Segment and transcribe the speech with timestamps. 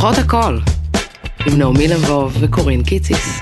[0.00, 0.58] פותחות הכל,
[1.46, 3.40] עם נעמי לבוב וקורין קיציס.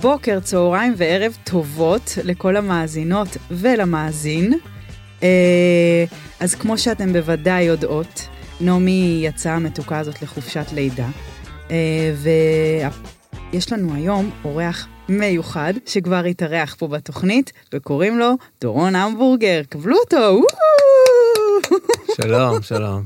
[0.00, 4.58] בוקר, צהריים וערב טובות לכל המאזינות ולמאזין.
[5.22, 6.04] אה,
[6.40, 8.28] אז כמו שאתם בוודאי יודעות,
[8.60, 11.08] נעמי יצאה המתוקה הזאת לחופשת לידה,
[11.70, 12.12] אה,
[13.52, 18.30] ויש לנו היום אורח מיוחד שכבר התארח פה בתוכנית, וקוראים לו
[18.60, 19.60] דורון המבורגר.
[19.68, 20.40] קבלו אותו!
[22.16, 23.04] שלום, שלום.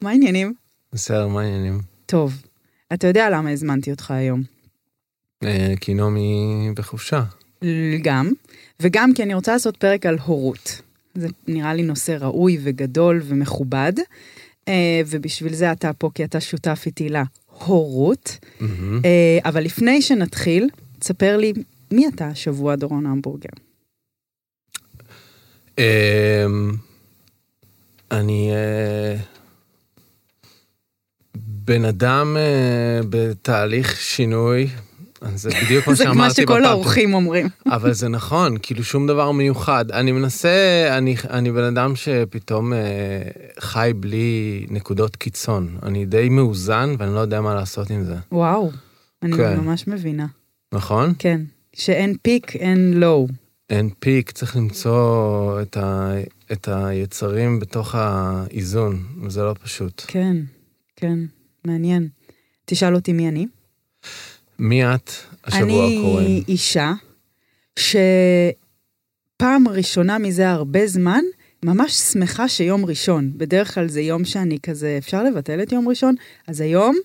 [0.00, 0.54] מה העניינים?
[0.92, 1.80] בסדר, מה העניינים?
[2.06, 2.42] טוב,
[2.92, 4.42] אתה יודע למה הזמנתי אותך היום.
[5.44, 7.22] אה, כי נעמי בחופשה.
[8.02, 8.32] גם,
[8.80, 10.82] וגם כי אני רוצה לעשות פרק על הורות.
[11.14, 13.92] זה נראה לי נושא ראוי וגדול ומכובד,
[14.68, 18.38] אה, ובשביל זה אתה פה, כי אתה שותף איתי להורות.
[19.04, 21.52] אה, אבל לפני שנתחיל, תספר לי,
[21.90, 23.48] מי אתה השבוע, דורון המבורגר?
[28.10, 29.16] אני אה,
[31.34, 34.68] בן אדם אה, בתהליך שינוי,
[35.34, 36.64] זה בדיוק זה שאמרתי מה שכל.
[36.64, 37.48] האורחים אומרים.
[37.66, 39.90] אבל זה נכון, כאילו שום דבר מיוחד.
[39.90, 42.78] אני מנסה, אני, אני בן אדם שפתאום אה,
[43.60, 45.78] חי בלי נקודות קיצון.
[45.82, 48.70] אני די מאוזן ואני לא יודע מה לעשות עם זה, וואו,
[49.22, 49.56] אני כן.
[49.56, 50.26] ממש מבינה.
[50.72, 51.12] נכון?
[51.18, 51.40] כן,
[51.72, 53.28] שאין פיק, אין לואו.
[53.70, 56.12] אין פיק, צריך למצוא את, ה,
[56.52, 60.02] את היצרים בתוך האיזון, וזה לא פשוט.
[60.06, 60.36] כן,
[60.96, 61.18] כן,
[61.64, 62.08] מעניין.
[62.64, 63.46] תשאל אותי מי אני.
[64.58, 65.10] מי את
[65.44, 66.24] השבוע אני קורן?
[66.48, 66.92] אישה
[67.78, 71.20] שפעם ראשונה מזה הרבה זמן,
[71.64, 73.32] ממש שמחה שיום ראשון.
[73.36, 76.14] בדרך כלל זה יום שאני כזה, אפשר לבטל את יום ראשון?
[76.46, 76.96] אז היום,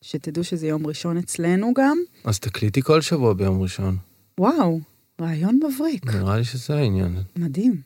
[0.00, 3.96] שתדעו שזה יום ראשון אצלנו גם, אז תקליטי כל שבוע ביום ראשון.
[4.38, 4.80] וואו,
[5.20, 6.14] רעיון מבריק.
[6.14, 7.16] נראה לי שזה העניין.
[7.36, 7.80] מדהים.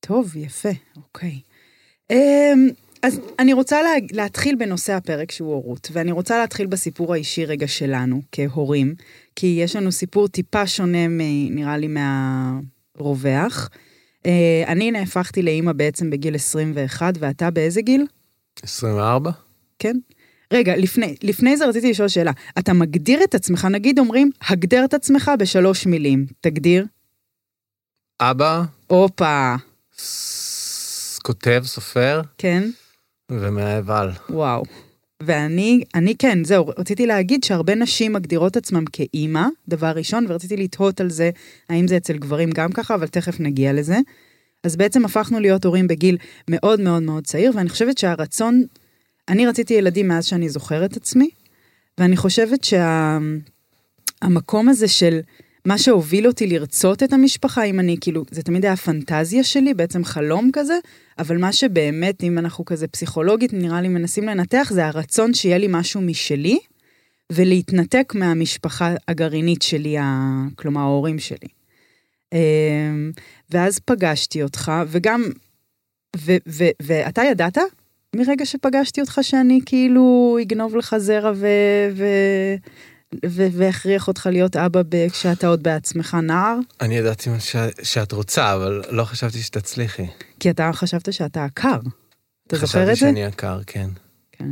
[0.00, 1.40] טוב, יפה, אוקיי.
[2.10, 2.68] אמ,
[3.02, 7.68] אז אני רוצה לה, להתחיל בנושא הפרק שהוא הורות, ואני רוצה להתחיל בסיפור האישי רגע
[7.68, 8.94] שלנו, כהורים,
[9.36, 11.20] כי יש לנו סיפור טיפה שונה, מ,
[11.54, 13.70] נראה לי, מהרווח.
[14.26, 18.06] אה, אני נהפכתי לאימא בעצם בגיל 21, ואתה באיזה גיל?
[18.62, 19.30] 24?
[19.78, 19.96] כן?
[20.52, 22.32] רגע, לפני, לפני זה רציתי לשאול שאלה.
[22.58, 26.26] אתה מגדיר את עצמך, נגיד אומרים, הגדר את עצמך בשלוש מילים.
[26.40, 26.86] תגדיר.
[28.20, 29.54] אבא, הופה,
[29.98, 32.70] ס- כותב, סופר, כן?
[33.30, 34.10] ומאהב על.
[34.30, 34.62] וואו.
[35.22, 41.00] ואני, אני כן, זהו, רציתי להגיד שהרבה נשים מגדירות עצמם כאימא, דבר ראשון, ורציתי לתהות
[41.00, 41.30] על זה,
[41.68, 43.96] האם זה אצל גברים גם ככה, אבל תכף נגיע לזה.
[44.64, 46.16] אז בעצם הפכנו להיות הורים בגיל
[46.50, 48.64] מאוד מאוד מאוד צעיר, ואני חושבת שהרצון,
[49.28, 51.30] אני רציתי ילדים מאז שאני זוכרת עצמי,
[51.98, 52.64] ואני חושבת
[54.24, 55.20] שהמקום הזה של
[55.64, 60.04] מה שהוביל אותי לרצות את המשפחה, אם אני כאילו, זה תמיד היה פנטזיה שלי, בעצם
[60.04, 60.78] חלום כזה,
[61.18, 65.66] אבל מה שבאמת, אם אנחנו כזה פסיכולוגית, נראה לי מנסים לנתח, זה הרצון שיהיה לי
[65.70, 66.58] משהו משלי,
[67.32, 69.96] ולהתנתק מהמשפחה הגרעינית שלי.
[70.56, 71.48] כלומר ההורים שלי.
[72.32, 73.12] אמ,
[73.50, 75.24] ואז פגשתי אותך, וגם,
[76.82, 77.58] ואתה ידעת
[78.14, 81.46] מרגע שפגשתי אותך שאני כאילו אגנוב לך זרע ו...
[81.96, 82.54] ו-
[83.26, 86.58] ו- ואכריח אותך להיות אבא ב- כשאתה עוד בעצמך נער?
[86.80, 87.56] אני ידעתי מה ש...
[87.82, 90.06] שאת רוצה, אבל לא חשבתי שתצליחי.
[90.40, 91.78] כי אתה חשבת שאתה עקר.
[92.46, 92.96] אתה זוכר חשבתי את זה?
[92.96, 93.90] שאני יקר, כן.
[94.32, 94.48] כן.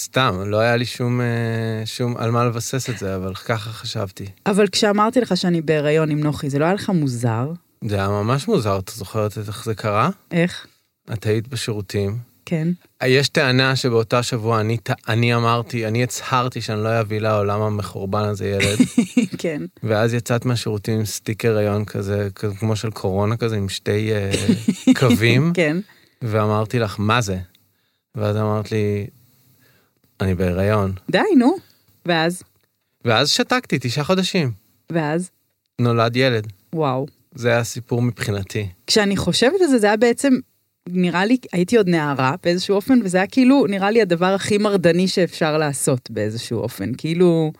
[0.00, 4.26] סתם, לא היה לי שום, אה, שום על מה לבסס את זה, אבל ככה חשבתי.
[4.46, 7.52] אבל כשאמרתי לך שאני בהיריון עם נוחי, זה לא היה לך מוזר?
[7.84, 10.10] זה היה ממש מוזר, את זוכרת איך זה קרה?
[10.30, 10.66] איך?
[11.12, 12.29] את היית בשירותים.
[12.46, 12.68] כן.
[13.04, 14.76] יש טענה שבאותה שבוע אני,
[15.08, 18.78] אני אמרתי, אני הצהרתי שאני לא אביא לעולם המחורבן הזה ילד,
[19.42, 19.62] כן.
[19.82, 24.30] ואז יצאת מהשירותים עם סטיקר הריון כזה, כמו של קורונה כזה, עם שתי אה,
[25.00, 25.76] קווים, כן.
[26.22, 27.38] ואמרתי לך, מה זה?
[28.14, 29.06] ואז אמרת לי,
[30.20, 30.92] אני בהיריון.
[31.10, 31.56] די, נו.
[32.06, 32.42] ואז?
[33.04, 34.52] ואז שתקתי, תשעה חודשים.
[34.92, 35.30] ואז?
[35.80, 36.46] נולד ילד.
[36.72, 37.06] וואו.
[37.34, 38.68] זה היה הסיפור מבחינתי.
[38.86, 40.34] כשאני חושבת על זה, זה היה בעצם,
[40.88, 45.08] נראה לי, הייתי עוד נערה באיזשהו אופן, וזה היה כאילו, נראה לי הדבר הכי מרדני
[45.08, 46.92] שאפשר לעשות באיזשהו אופן.
[46.98, 47.52] כאילו,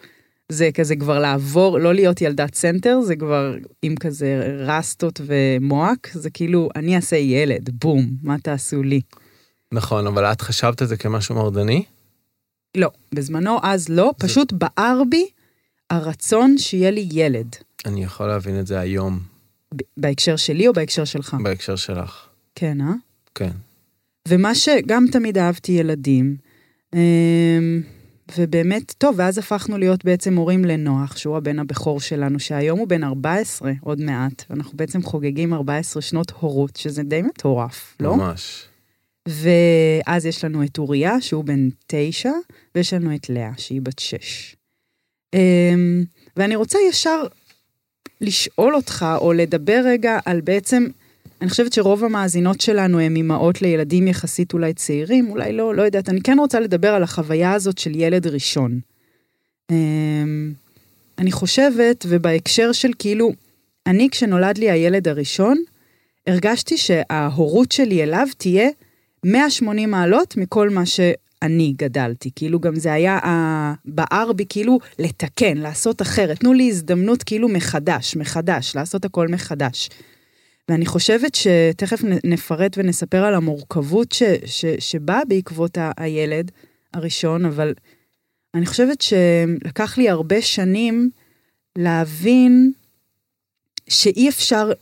[0.49, 6.31] זה כזה כבר לעבור, לא להיות ילדת סנטר, זה כבר עם כזה רסטות ומוהוק, זה
[6.31, 9.01] כאילו, אני אעשה ילד, בום, מה תעשו לי?
[9.73, 11.83] נכון, אבל את חשבת על זה כמשהו מרדני?
[12.77, 15.27] לא, בזמנו אז לא, פשוט בער בי
[15.91, 17.57] הרצון שיהיה לי ילד.
[17.87, 19.19] אני יכול להבין את זה היום,
[19.97, 21.37] בהקשר שלי או בהקשר שלך?
[21.43, 22.27] בהקשר שלך.
[22.55, 22.93] כן, אה?
[23.35, 23.51] כן.
[24.29, 26.37] ומה שגם תמיד אהבתי ילדים,
[26.95, 27.83] אמ,
[28.39, 33.05] ובאמת, טוב, ואז הפכנו להיות בעצם הורים לנוח, שהוא הבן הבכור שלנו, שהיום הוא בן
[33.05, 38.17] 14, עוד מעט, ואנחנו בעצם חוגגים 14 שנות הורות, שזה די מטורף, לא?
[38.17, 38.65] ממש.
[39.29, 42.33] ואז יש לנו את אוריה, שהוא בן תשע,
[42.75, 44.57] ויש לנו את לאה, שהיא בת שש.
[45.35, 46.05] אמ,
[46.37, 47.23] ואני רוצה ישר
[48.21, 50.87] לשאול אותך, או לדבר רגע על בעצם,
[51.41, 56.09] אני חושבת שרוב המאזינות שלנו הן אימהות לילדים יחסית אולי צעירים, אולי לא, לא יודעת,
[56.09, 58.81] אני כן רוצה לדבר על החוויה הזאת של ילד ראשון.
[59.71, 60.53] אמ,
[61.19, 63.33] אני חושבת, ובהקשר של כאילו,
[63.87, 65.59] אני כשנולד לי הילד הראשון,
[66.27, 68.69] הרגשתי שההורות שלי אליו תהיה
[69.25, 72.31] 180 מעלות מכל מה שאני גדלתי.
[72.37, 73.19] כאילו גם זה היה
[73.85, 76.41] בער בי כאילו לתקן, לעשות אחרת.
[76.41, 79.89] תנו לי הזדמנות כאילו מחדש, מחדש, לעשות הכל מחדש.
[80.71, 86.51] ואני חושבת שתכף נפרט ונספר על המורכבות ש, ש, שבאה בעקבות ה, הילד
[86.95, 87.75] הראשון, אבל
[88.55, 91.11] אני חושבת שלקח לי הרבה שנים
[91.79, 92.73] להבין
[93.89, 94.73] שאי אפשר,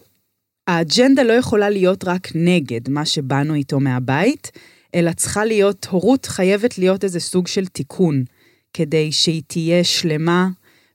[0.67, 4.51] האג'נדה לא יכולה להיות רק נגד מה שבאנו איתו מהבית,
[4.95, 8.25] אלא צריכה להיות, הורות חייבת להיות איזה סוג של תיקון,
[8.73, 10.49] כדי שהיא תהיה שלמה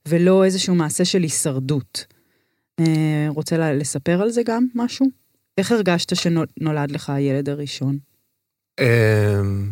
[0.08, 2.13] ולא איזשהו מעשה של הישרדות.
[2.80, 5.08] אה, רוצה לספר על זה גם משהו?
[5.58, 7.98] איך הרגשת שנולד לך הילד הראשון?
[8.80, 9.70] אמ,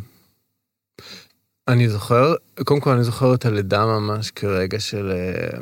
[1.68, 2.34] אני זוכר,
[2.64, 5.12] קודם כל אני זוכר את הלידה ממש כרגע של...
[5.12, 5.60] אה,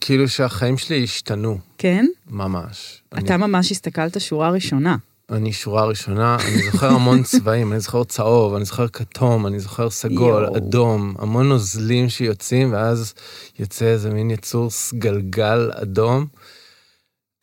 [0.00, 1.58] כאילו שהחיים שלי השתנו.
[1.78, 2.06] כן?
[2.26, 3.02] ממש.
[3.08, 4.96] אתה אני, ממש הסתכלת שורה ראשונה.
[5.30, 9.90] אני שורה ראשונה, אני זוכר המון צבעים, אני זוכר צהוב, אני זוכר כתום, אני זוכר
[9.90, 10.56] סגול, יו.
[10.56, 13.14] אדום, המון נוזלים שיוצאים, ואז
[13.58, 16.26] יוצא איזה מין יצור סגלגל אדום.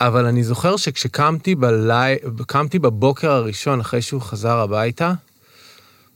[0.01, 2.15] אבל אני זוכר שכשקמתי בלי...
[2.47, 5.13] קמתי בבוקר הראשון אחרי שהוא חזר הביתה,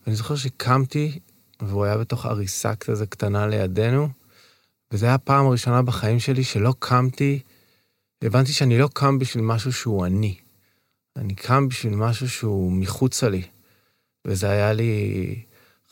[0.07, 1.19] אני זוכר שקמתי,
[1.61, 4.09] והוא היה בתוך עריסה כזה קטנה לידינו,
[4.91, 7.39] וזו הייתה הפעם הראשונה בחיים שלי שלא קמתי,
[8.23, 10.40] הבנתי שאני לא קם בשביל משהו שהוא אני.
[11.17, 13.41] אני קם בשביל משהו שהוא מחוצה לי.
[14.27, 15.35] וזה היה לי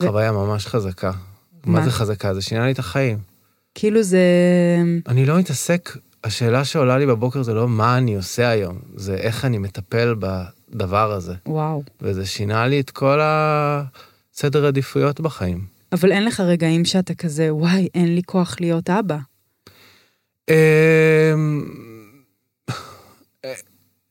[0.02, 1.12] חוויה ממש חזקה.
[1.64, 1.78] מה?
[1.78, 2.34] מה זה חזקה?
[2.34, 3.18] זה שינה לי את החיים.
[3.74, 4.24] כאילו זה...
[5.08, 9.44] אני לא מתעסק, השאלה שעולה לי בבוקר זה לא מה אני עושה היום, זה איך
[9.44, 11.34] אני מטפל בדבר הזה.
[11.46, 11.82] וואו.
[12.02, 15.64] וזה שינה לי את כל הסדר עדיפויות בחיים.
[15.92, 19.16] אבל אין לך רגעים שאתה כזה, וואי, אין לי כוח להיות אבא.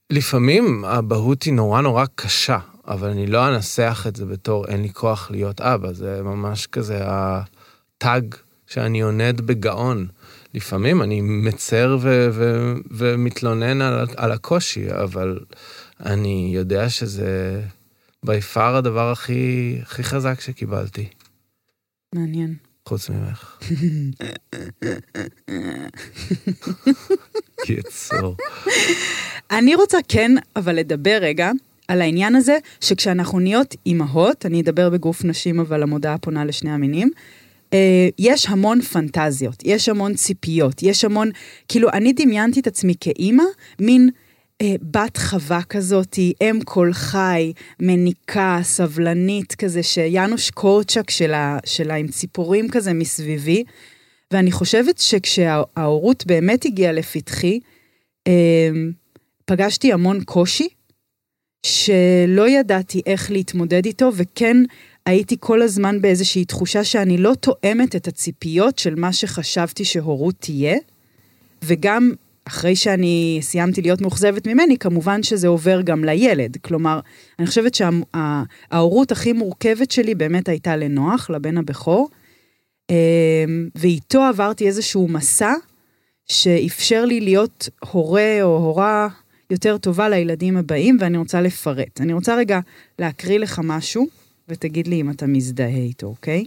[0.10, 4.94] לפעמים האבהות היא נורא נורא קשה, אבל אני לא אנסח את זה בתור אין לי
[4.94, 8.36] כוח להיות אבא, זה ממש כזה הטאג
[8.68, 10.08] שאני עונד בגאון.
[10.54, 15.40] לפעמים אני מצר ו- ו- ומתלונן על, על הקושי, אבל
[16.06, 17.62] אני יודע שזה
[18.26, 21.10] בי פאר הדבר הכי, הכי חזק שקיבלתי.
[22.16, 22.69] מעניין.
[22.90, 23.60] חוץ ממך.
[27.66, 28.36] קיצור.
[29.52, 31.52] אני רוצה כן, אבל לדבר רגע
[31.88, 37.10] על העניין הזה, שכשאנחנו נהיות אימהות, אני אדבר בגוף נשים, אבל המודעה פונה לשני המינים,
[37.74, 41.30] אה, יש המון פנטזיות, יש המון ציפיות, יש המון,
[41.68, 43.44] כאילו, אני דמיינתי את עצמי כאימא,
[43.80, 44.10] מין...
[44.62, 52.08] אה, בת חווה כזאתי, אם כל חי, מניקה, סבלנית כזה, שיאנוש קורצ'ק שלה, שלה עם
[52.08, 53.64] ציפורים כזה מסביבי.
[54.34, 57.60] ואני חושבת שכשההורות באמת הגיעה לפתחי,
[58.28, 58.70] אה,
[59.46, 60.68] פגשתי המון קושי,
[61.66, 64.58] שלא ידעתי איך להתמודד איתו, וכן
[65.06, 70.78] הייתי כל הזמן באיזושהי תחושה שאני לא תואמת את הציפיות של מה שחשבתי שהורות תהיה,
[71.64, 72.12] וגם
[72.50, 76.58] אחרי שאני סיימתי להיות מאוכזבת ממני, כמובן שזה עובר גם לילד.
[76.62, 77.00] כלומר,
[77.40, 82.10] אני חושבת שההורות הכי מורכבת שלי באמת הייתה לנוח, לבן הבכור,
[82.90, 82.96] אמ,
[83.76, 85.54] ואיתו עברתי איזשהו מסע
[86.26, 89.08] שאפשר לי להיות הורה או הורה
[89.50, 92.02] יותר טובה לילדים הבאים, ואני רוצה לפרט.
[92.02, 92.60] אני רוצה רגע
[93.00, 94.08] להקריא לך משהו,
[94.50, 96.46] ותגיד לי אם אתה מזדהה איתו, אוקיי?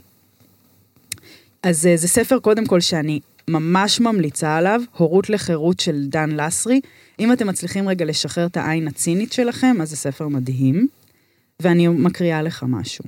[1.62, 6.80] אז אה, זה ספר קודם כל שאני ממש ממליצה עליו, הורות לחירות של דן לסרי.
[7.20, 10.88] אם אתם מצליחים רגע לשחרר את העין הצינית שלכם, אז זה ספר מדהים.
[11.60, 13.04] ואני מקריאה לך משהו.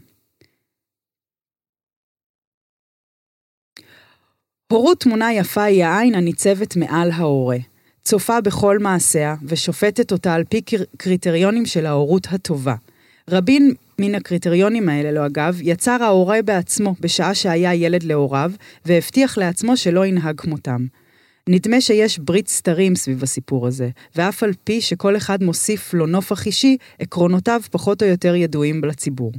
[4.72, 7.58] הורות תמונה יפה היא העין הניצבת מעל ההורה.
[8.04, 10.60] צופה בכל מעשיה ושופטת אותה על פי
[10.96, 12.74] קריטריונים של ההורות הטובה.
[13.30, 18.52] רבים מן הקריטריונים האלה, לא אגב, יצר ההורה בעצמו בשעה שהיה ילד להוריו,
[18.84, 20.86] והבטיח לעצמו שלא ינהג כמותם.
[21.48, 26.46] נדמה שיש ברית סתרים סביב הסיפור הזה, ואף על פי שכל אחד מוסיף לו נופח
[26.46, 29.32] אישי, עקרונותיו פחות או יותר ידועים לציבור.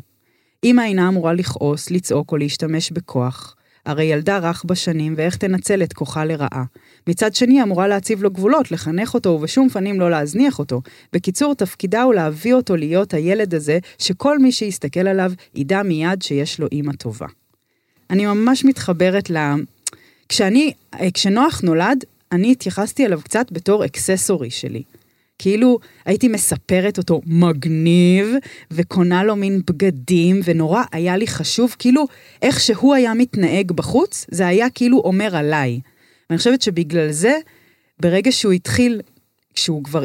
[0.64, 3.56] אמא אינה אמורה לכעוס, לצעוק או להשתמש בכוח.
[3.86, 6.64] הרי ילדה רך בשנים, ואיך תנצל את כוחה לרעה.
[7.08, 10.82] מצד שני, אמורה להציב לו גבולות, לחנך אותו, ובשום פנים לא להזניח אותו.
[11.14, 16.60] בקיצור, תפקידה הוא להביא אותו להיות הילד הזה, שכל מי שיסתכל עליו ידע מיד שיש
[16.60, 17.28] לו אימא טובה.
[18.10, 19.38] אני ממש מתחברת ל...
[20.30, 20.72] כשאני,
[21.14, 24.84] כשנוח נולד, אני התייחסתי אליו קצת בתור אקססורי שלי.
[25.40, 28.28] כאילו הייתי מספרת אותו מגניב,
[28.72, 32.08] וקונה לו מין בגדים, ונורא היה לי חשוב, כאילו
[32.42, 35.80] איך שהוא היה מתנהג בחוץ, זה היה כאילו אומר עליי.
[36.30, 37.38] ואני חושבת שבגלל זה,
[38.00, 39.02] ברגע שהוא התחיל,
[39.54, 40.04] כשהוא כבר,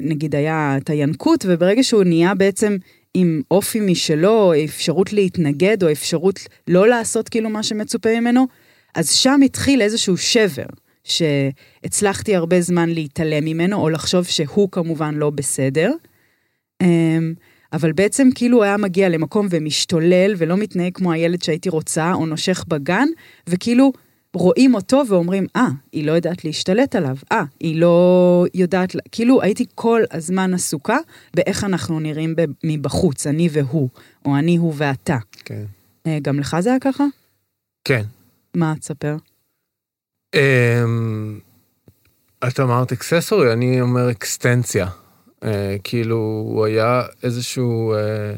[0.00, 2.76] נגיד היה את הינקות, וברגע שהוא נהיה בעצם
[3.14, 8.46] עם אופי משלו, אפשרות להתנגד, או אפשרות לא לעשות כאילו מה שמצופה ממנו,
[8.94, 10.66] אז שם התחיל איזשהו שבר.
[11.06, 15.92] שהצלחתי הרבה זמן להתעלם ממנו, או לחשוב שהוא כמובן לא בסדר.
[16.82, 17.34] אמ,
[17.72, 22.26] אבל בעצם כאילו הוא היה מגיע למקום ומשתולל ולא מתנהג כמו הילד שהייתי רוצה, או
[22.26, 23.08] נושך בגן,
[23.46, 23.92] וכאילו
[24.34, 28.96] רואים אותו ואומרים, אה, ah, היא לא יודעת להשתלט עליו, אה, ah, היא לא יודעת,
[29.12, 30.98] כאילו הייתי כל הזמן עסוקה
[31.34, 33.88] באיך אנחנו נראים מבחוץ, אני והוא,
[34.24, 35.18] או אני הוא ואתה.
[35.44, 35.64] כן.
[36.06, 37.04] אה, גם לך זה היה ככה?
[37.84, 38.02] כן.
[38.54, 39.16] מה, תספר.
[40.34, 41.38] אמ,
[42.48, 44.88] את אמרת אקססורי, אני אומר אקסטנציה.
[45.84, 46.16] כאילו,
[46.46, 47.94] הוא היה איזשהו...
[47.94, 48.34] אה,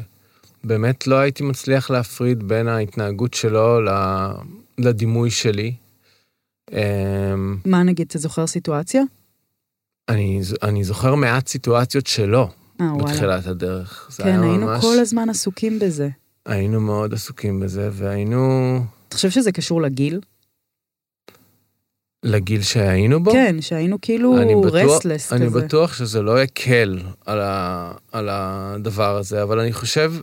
[0.63, 3.79] באמת לא הייתי מצליח להפריד בין ההתנהגות שלו
[4.79, 5.73] לדימוי שלי.
[6.71, 9.01] אמ, מה נגיד, אתה זוכר סיטואציה?
[10.09, 13.49] אני, אני זוכר מעט סיטואציות שלו 아, אה, בתחילת וואלה.
[13.49, 14.11] הדרך.
[14.17, 14.81] כן, היינו ממש...
[14.81, 16.09] כל הזמן עסוקים בזה.
[16.45, 18.75] היינו מאוד עסוקים בזה, והיינו...
[19.07, 20.19] אתה חושב שזה קשור לגיל?
[22.23, 23.31] לגיל שהיינו בו?
[23.31, 25.35] כן, שהיינו כאילו רסטלס כזה.
[25.35, 30.13] אני בטוח שזה לא יקל על, ה, על הדבר הזה, אבל אני חושב,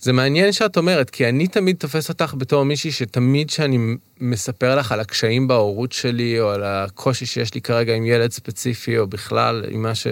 [0.00, 3.78] זה מעניין שאת אומרת, כי אני תמיד תופס אותך בתור מישהי שתמיד כשאני
[4.20, 8.98] מספר לך על הקשיים בהורות שלי, או על הקושי שיש לי כרגע עם ילד ספציפי,
[8.98, 10.06] או בכלל עם מה ש...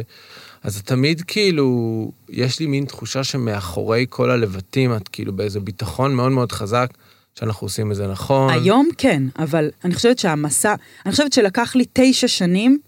[0.63, 6.33] אז תמיד כאילו, יש לי מין תחושה שמאחורי כל הלבטים, את כאילו באיזה ביטחון מאוד
[6.33, 6.91] מאוד חזק.
[7.39, 8.53] שאנחנו עושים את זה נכון.
[8.53, 10.75] היום כן, אבל אני חושבת שהמסע,
[11.07, 12.79] אני חושבת שלקח לי תשע שנים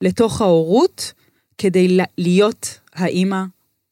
[0.00, 1.12] לתוך ההורות
[1.58, 3.42] כדי להיות האימא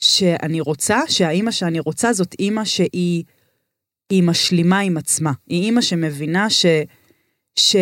[0.05, 3.25] שאני רוצה, שהאימא שאני רוצה זאת אימא שהיא
[4.11, 5.33] היא משלימה עם עצמה.
[5.49, 6.67] היא אימא שמבינה ש...
[7.57, 7.77] ש...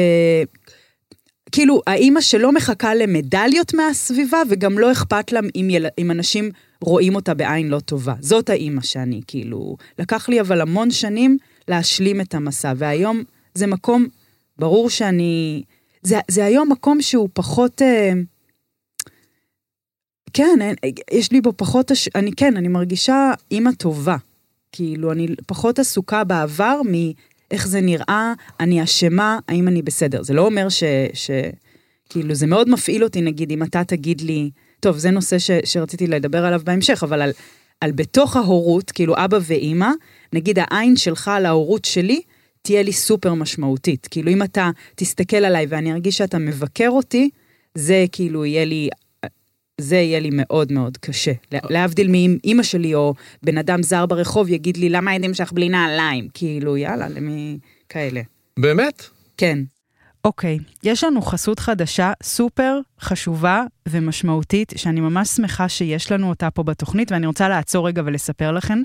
[1.53, 5.87] כאילו, האימא שלא מחכה למדליות מהסביבה, וגם לא אכפת לה אם, יל...
[5.99, 6.51] אם אנשים
[6.81, 8.15] רואים אותה בעין לא טובה.
[8.21, 9.77] זאת האימא שאני, כאילו...
[9.99, 11.39] לקח לי אבל המון שנים
[11.69, 13.23] להשלים את המסע, והיום
[13.55, 14.07] זה מקום,
[14.59, 15.63] ברור שאני...
[16.03, 17.83] זה, זה היום מקום שהוא פחות...
[17.83, 18.13] אה,
[20.33, 20.75] כן, אין,
[21.13, 21.93] יש לי בו פחות...
[22.15, 24.17] אני כן, אני מרגישה אימא טובה.
[24.73, 30.23] כאילו, אני פחות עסוקה בעבר מאיך זה נראה, אני אשמה, האם אני בסדר.
[30.23, 30.83] זה לא אומר ש...
[31.15, 31.31] ש
[32.09, 34.51] כאילו, זה מאוד מפעיל אותי, נגיד, אם אתה תגיד לי...
[34.81, 37.31] טוב, זה נושא ש, שרציתי לדבר עליו בהמשך, אבל על,
[37.81, 39.89] על בתוך ההורות, כאילו אבא ואימא,
[40.33, 42.23] נגיד העין שלך על ההורות שלי,
[42.63, 44.09] תהיה לי סופר משמעותית.
[44.11, 47.31] כאילו אם אתה תסתכל עליי ואני ארגיש שאתה מבקר אותי,
[47.75, 48.89] זה כאילו יהיה לי,
[49.81, 51.33] זה יהיה לי מאוד מאוד קשה.
[51.53, 56.29] להבדיל מאמא שלי או בן אדם זר ברחוב יגיד לי, למה הילדים שלך בלי נעליים?
[56.35, 58.21] כאילו, יאללה, למי כאלה.
[58.59, 59.03] באמת?
[59.37, 59.59] כן.
[60.25, 66.51] אוקיי, okay, יש לנו חסות חדשה סופר חשובה ומשמעותית, שאני ממש שמחה שיש לנו אותה
[66.51, 68.79] פה בתוכנית, ואני רוצה לעצור רגע ולספר לכם.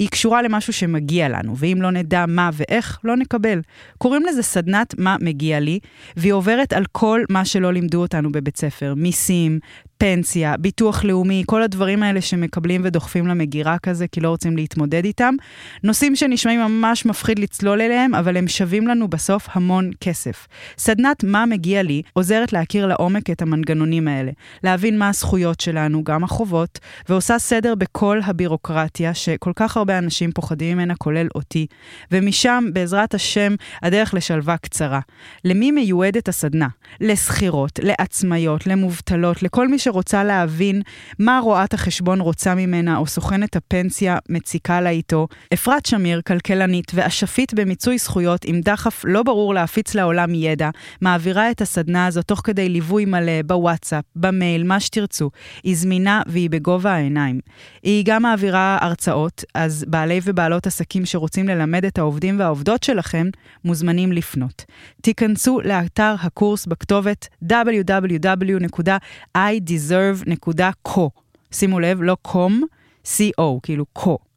[0.00, 3.60] והיא קשורה למשהו שמגיע לנו, ואם לא נדע מה ואיך, לא נקבל.
[3.98, 5.78] קוראים לזה סדנת מה מגיע לי,
[6.16, 9.58] והיא עוברת על כל מה שלא לימדו אותנו בבית ספר, מיסים,
[9.98, 15.34] פנסיה, ביטוח לאומי, כל הדברים האלה שמקבלים ודוחפים למגירה כזה, כי לא רוצים להתמודד איתם.
[15.84, 20.46] נושאים שנשמעים ממש מפחיד לצלול אליהם, אבל הם שווים לנו בסוף המון כסף.
[20.78, 24.30] סדנת מה מגיע לי עוזרת להכיר לעומק את המנגנונים האלה,
[24.64, 26.78] להבין מה הזכויות שלנו, גם החובות,
[27.08, 31.66] ועושה סדר בכל הבירוקרטיה שכל כך הרבה אנשים פוחדים ממנה, כולל אותי.
[32.12, 35.00] ומשם, בעזרת השם, הדרך לשלווה קצרה.
[35.44, 36.68] למי מיועדת הסדנה?
[37.00, 39.87] לשכירות, לעצמאיות, למובטלות, לכל מי ש...
[39.88, 40.82] שרוצה להבין
[41.18, 47.54] מה רואת החשבון רוצה ממנה, או סוכנת הפנסיה מציקה לה איתו, אפרת שמיר, כלכלנית ואשפית
[47.54, 52.68] במיצוי זכויות עם דחף לא ברור להפיץ לעולם ידע, מעבירה את הסדנה הזו תוך כדי
[52.68, 55.30] ליווי מלא בוואטסאפ, במייל, מה שתרצו.
[55.62, 57.40] היא זמינה והיא בגובה העיניים.
[57.82, 63.26] היא גם מעבירה הרצאות, אז בעלי ובעלות עסקים שרוצים ללמד את העובדים והעובדות שלכם,
[63.64, 64.64] מוזמנים לפנות.
[65.02, 71.10] תיכנסו לאתר הקורס בכתובת www.idesign deserve.co.
[71.52, 72.62] שימו לב, לא קום,
[73.04, 74.27] co, כאילו co.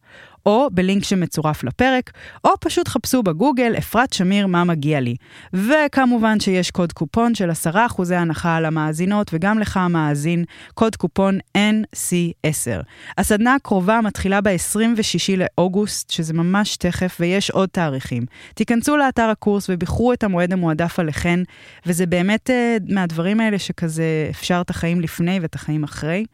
[0.45, 2.12] או בלינק שמצורף לפרק,
[2.43, 5.15] או פשוט חפשו בגוגל אפרת שמיר מה מגיע לי.
[5.53, 10.43] וכמובן שיש קוד קופון של 10% הנחה על המאזינות, וגם לך המאזין,
[10.74, 12.83] קוד קופון NC10.
[13.17, 18.25] הסדנה הקרובה מתחילה ב-26 לאוגוסט, שזה ממש תכף, ויש עוד תאריכים.
[18.53, 21.39] תיכנסו לאתר הקורס ובחרו את המועד המועדף עליכן,
[21.86, 26.25] וזה באמת uh, מהדברים האלה שכזה אפשר את החיים לפני ואת החיים אחרי,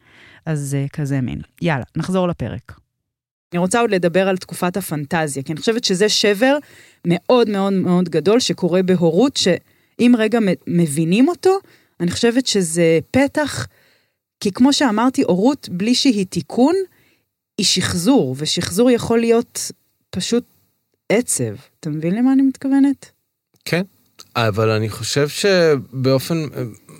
[0.46, 1.40] אז uh, כזה מין.
[1.62, 2.87] יאללה, נחזור לפרק.
[3.52, 6.56] אני רוצה עוד לדבר על תקופת הפנטזיה, כי אני חושבת שזה שבר
[7.06, 11.58] מאוד מאוד מאוד גדול שקורה בהורות, שאם רגע מבינים אותו,
[12.00, 13.66] אני חושבת שזה פתח,
[14.40, 16.74] כי כמו שאמרתי, הורות בלי שהיא תיקון,
[17.58, 19.72] היא שחזור, ושחזור יכול להיות
[20.10, 20.44] פשוט
[21.08, 21.54] עצב.
[21.80, 23.10] אתה מבין למה אני מתכוונת?
[23.64, 23.82] כן,
[24.36, 26.36] אבל אני חושב שבאופן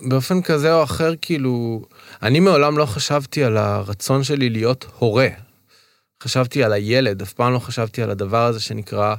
[0.02, 1.83] באופן כזה או אחר, כאילו,
[2.23, 5.28] אני מעולם לא חשבתי על הרצון שלי להיות הורה.
[6.23, 9.15] חשבתי על הילד, אף פעם לא חשבתי על הדבר הזה שנקרא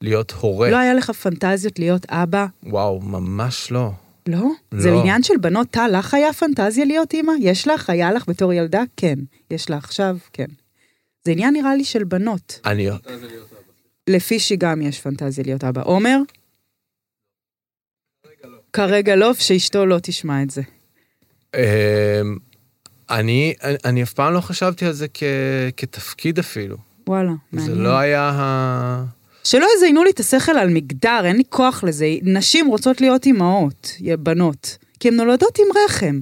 [0.00, 0.70] להיות הורה.
[0.70, 2.46] לא היה לך פנטזיות להיות אבא?
[2.62, 3.90] וואו, ממש לא.
[4.26, 4.38] לא?
[4.72, 4.80] לא.
[4.80, 7.32] זה עניין של בנות, טל, לך היה פנטזיה להיות אימא?
[7.40, 7.90] יש לך?
[7.90, 8.82] היה לך בתור ילדה?
[8.96, 9.18] כן.
[9.50, 10.16] יש לה עכשיו?
[10.32, 10.46] כן.
[11.24, 12.60] זה עניין נראה לי של בנות.
[12.66, 12.88] אני...
[14.06, 15.82] לפישי גם יש פנטזיה להיות אבא.
[15.82, 16.18] עומר?
[18.72, 20.62] כרגע לא, שאשתו לא תשמע את זה.
[23.10, 25.22] אני, אני אף פעם לא חשבתי על זה כ,
[25.76, 26.76] כתפקיד אפילו.
[27.06, 27.74] וואלה, מעניין.
[27.74, 29.04] זה לא היה ה...
[29.44, 32.06] שלא יזיינו לי את השכל על מגדר, אין לי כוח לזה.
[32.22, 36.20] נשים רוצות להיות אימהות, בנות, כי הן נולדות עם רחם.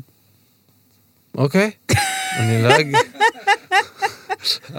[1.35, 1.71] אוקיי,
[2.39, 2.97] אני לא אגיד...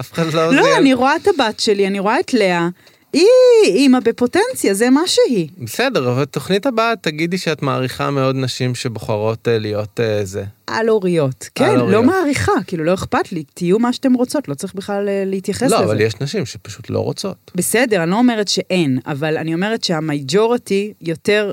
[0.00, 0.54] אף אחד לא...
[0.54, 2.68] לא, אני רואה את הבת שלי, אני רואה את לאה.
[3.12, 3.26] היא
[3.64, 5.48] אימא בפוטנציה, זה מה שהיא.
[5.58, 10.44] בסדר, אבל תוכנית הבאה תגידי שאת מעריכה מאוד נשים שבוחרות uh, להיות uh, זה.
[10.66, 11.48] על-הוריות.
[11.54, 15.08] כן, על לא מעריכה, כאילו לא אכפת לי, תהיו מה שאתם רוצות, לא צריך בכלל
[15.08, 15.76] uh, להתייחס לא, לזה.
[15.76, 17.50] לא, אבל יש נשים שפשוט לא רוצות.
[17.54, 21.52] בסדר, אני לא אומרת שאין, אבל אני אומרת שהמייג'ורטי יותר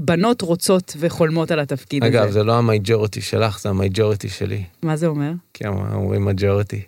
[0.00, 2.24] בנות רוצות וחולמות על התפקיד אגב, הזה.
[2.24, 4.64] אגב, זה לא המייג'ורטי שלך, זה המייג'ורטי שלי.
[4.82, 5.32] מה זה אומר?
[5.54, 6.82] כי אומרים מייג'ורטי.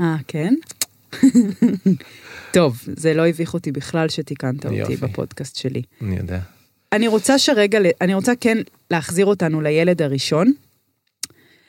[0.00, 0.54] אה, כן?
[2.52, 4.96] טוב, זה לא הביך אותי בכלל שתיקנת אותי יופי.
[4.96, 5.82] בפודקאסט שלי.
[6.02, 6.38] אני יודע.
[6.92, 8.58] אני רוצה שרגע, אני רוצה כן
[8.90, 10.52] להחזיר אותנו לילד הראשון.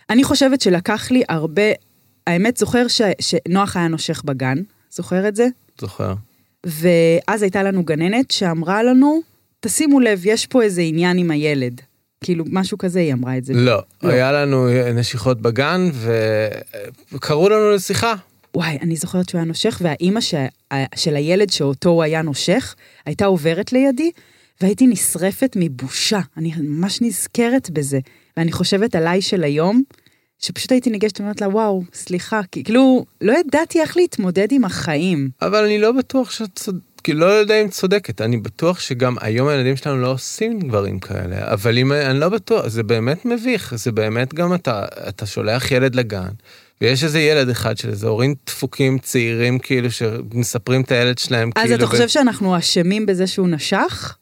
[0.09, 1.61] אני חושבת שלקח לי הרבה,
[2.27, 4.57] האמת, זוכר ש, שנוח היה נושך בגן?
[4.91, 5.47] זוכר את זה?
[5.81, 6.13] זוכר.
[6.65, 9.21] ואז הייתה לנו גננת שאמרה לנו,
[9.59, 11.81] תשימו לב, יש פה איזה עניין עם הילד.
[12.23, 13.53] כאילו, משהו כזה היא אמרה את זה.
[13.53, 14.09] לא, לא.
[14.09, 15.89] היה לנו נשיכות בגן
[17.11, 18.13] וקראו לנו לשיחה.
[18.55, 20.33] וואי, אני זוכרת שהוא היה נושך, והאימא ש...
[20.95, 24.11] של הילד שאותו הוא היה נושך, הייתה עוברת לידי,
[24.61, 26.19] והייתי נשרפת מבושה.
[26.37, 27.99] אני ממש נזכרת בזה.
[28.37, 29.81] ואני חושבת עליי של היום,
[30.39, 35.29] שפשוט הייתי ניגשת ואומרת לה, וואו, סליחה, כי כאילו, לא ידעתי איך להתמודד עם החיים.
[35.41, 36.87] אבל אני לא בטוח שאת צודקת.
[37.03, 41.53] כאילו לא יודע אם צודקת, אני בטוח שגם היום הילדים שלנו לא עושים דברים כאלה,
[41.53, 45.95] אבל אם אני לא בטוח, זה באמת מביך, זה באמת גם אתה, אתה שולח ילד
[45.95, 46.29] לגן,
[46.81, 51.61] ויש איזה ילד אחד של איזה הורים דפוקים צעירים כאילו שמספרים את הילד שלהם אז
[51.61, 51.75] כאילו...
[51.75, 52.07] אז אתה חושב ב...
[52.07, 54.17] שאנחנו אשמים בזה שהוא נשך?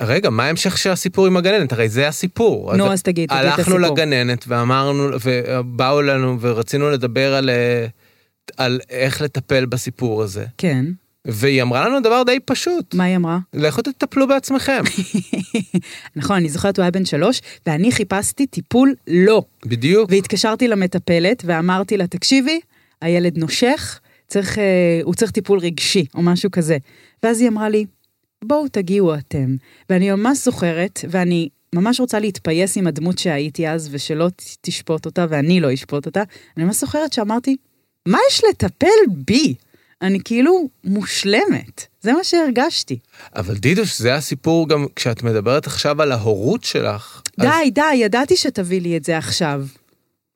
[0.00, 1.72] רגע, מה ההמשך של הסיפור עם הגננת?
[1.72, 2.76] הרי זה הסיפור.
[2.76, 3.74] נו, אז, אז תגיד, תגיד את הסיפור.
[3.74, 7.50] הלכנו לגננת ואמרנו, ובאו לנו ורצינו לדבר על,
[8.56, 10.44] על איך לטפל בסיפור הזה.
[10.58, 10.84] כן.
[11.24, 12.94] והיא אמרה לנו דבר די פשוט.
[12.94, 13.38] מה היא אמרה?
[13.54, 14.82] לכו תטפלו בעצמכם.
[16.16, 19.42] נכון, אני זוכרת הוא היה בן שלוש, ואני חיפשתי טיפול לא.
[19.66, 20.10] בדיוק.
[20.10, 22.60] והתקשרתי למטפלת ואמרתי לה, תקשיבי,
[23.00, 26.76] הילד נושך, צריך, אה, הוא צריך טיפול רגשי, או משהו כזה.
[27.22, 27.84] ואז היא אמרה לי,
[28.44, 29.56] בואו תגיעו אתם.
[29.90, 34.28] ואני ממש זוכרת, ואני ממש רוצה להתפייס עם הדמות שהייתי אז, ושלא
[34.60, 36.22] תשפוט אותה, ואני לא אשפוט אותה.
[36.56, 37.56] אני ממש זוכרת שאמרתי,
[38.06, 39.54] מה יש לטפל בי?
[40.02, 41.86] אני כאילו מושלמת.
[42.00, 42.98] זה מה שהרגשתי.
[43.36, 47.22] אבל דידוש, זה הסיפור גם כשאת מדברת עכשיו על ההורות שלך.
[47.40, 47.54] די, אז...
[47.74, 49.64] די, ידעתי שתביא לי את זה עכשיו.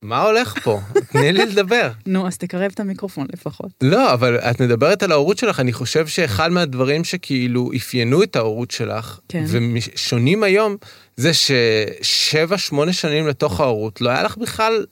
[0.05, 0.81] מה הולך פה?
[1.13, 1.91] תני לי לדבר.
[2.07, 3.71] נו, אז תקרב את המיקרופון לפחות.
[3.83, 8.71] לא, אבל את מדברת על ההורות שלך, אני חושב שאחד מהדברים שכאילו אפיינו את ההורות
[8.71, 9.45] שלך, כן.
[9.75, 10.77] ושונים היום,
[11.17, 14.87] זה ששבע, שמונה שנים לתוך ההורות, לא היה לך בכלל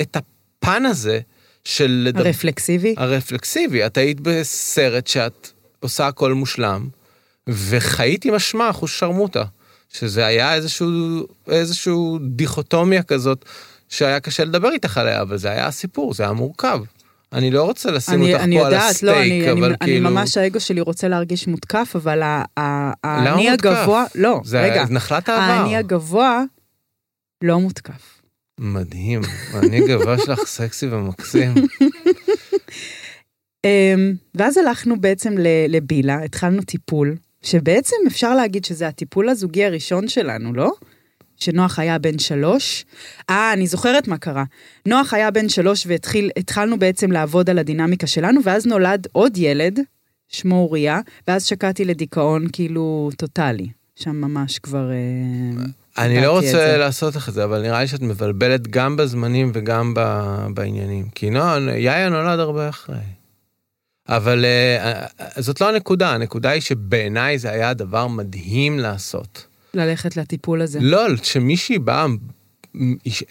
[0.00, 1.20] את הפן הזה
[1.64, 2.02] של...
[2.06, 2.26] לדבר...
[2.26, 2.94] הרפלקסיבי?
[2.98, 3.86] הרפלקסיבי.
[3.86, 5.50] את היית בסרט שאת
[5.80, 6.88] עושה הכל מושלם,
[7.48, 9.44] וחיית עם אשמה, אחוז שרמוטה.
[9.92, 10.88] שזה היה איזשהו,
[11.48, 13.44] איזשהו דיכוטומיה כזאת,
[13.90, 16.80] שהיה קשה לדבר איתך עליה, אבל זה היה הסיפור, זה היה מורכב.
[17.32, 19.74] אני לא רוצה לשים אני, אותך אני פה יודעת, על הסטייק, לא, אני, אבל אני,
[19.80, 20.08] כאילו...
[20.08, 22.22] אני ממש, האגו שלי רוצה להרגיש מותקף, אבל
[22.56, 25.42] האני הגבוה, לא, זה רגע, נחלת העבר.
[25.42, 26.42] האני הגבוה
[27.44, 28.20] לא מותקף.
[28.60, 29.20] מדהים,
[29.54, 31.54] אני גבה שלך סקסי ומקסים.
[33.64, 35.34] אמ, ואז הלכנו בעצם
[35.68, 40.72] לבילה, התחלנו טיפול, שבעצם אפשר להגיד שזה הטיפול הזוגי הראשון שלנו, לא?
[41.40, 42.84] שנוח היה בן שלוש.
[43.30, 44.44] אה, אני זוכרת מה קרה.
[44.86, 49.80] נוח היה בן שלוש והתחלנו בעצם לעבוד על הדינמיקה שלנו, ואז נולד עוד ילד,
[50.28, 53.68] שמו אוריה, ואז שקעתי לדיכאון כאילו טוטאלי.
[53.96, 54.90] שם ממש כבר...
[54.90, 55.64] אה,
[55.98, 56.76] אני לא רוצה זה.
[56.78, 61.08] לעשות לך את זה, אבל נראה לי שאת מבלבלת גם בזמנים וגם ב- בעניינים.
[61.14, 61.40] כי נו,
[61.76, 62.96] יאיה נולד הרבה אחרי.
[64.08, 69.46] אבל אה, אה, זאת לא הנקודה, הנקודה היא שבעיניי זה היה דבר מדהים לעשות.
[69.74, 70.78] ללכת לטיפול הזה.
[70.82, 72.06] לא, שמישהי באה,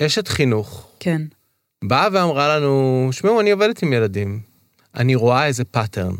[0.01, 1.21] אשת חינוך, כן,
[1.83, 4.39] באה ואמרה לנו, שמעו, אני עובדת עם ילדים,
[4.95, 6.15] אני רואה איזה pattern.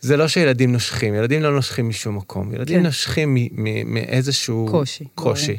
[0.00, 2.86] זה לא שילדים נושכים, ילדים לא נושכים משום מקום, ילדים כן.
[2.86, 3.36] נושכים
[3.86, 5.56] מאיזשהו קושי, קושי.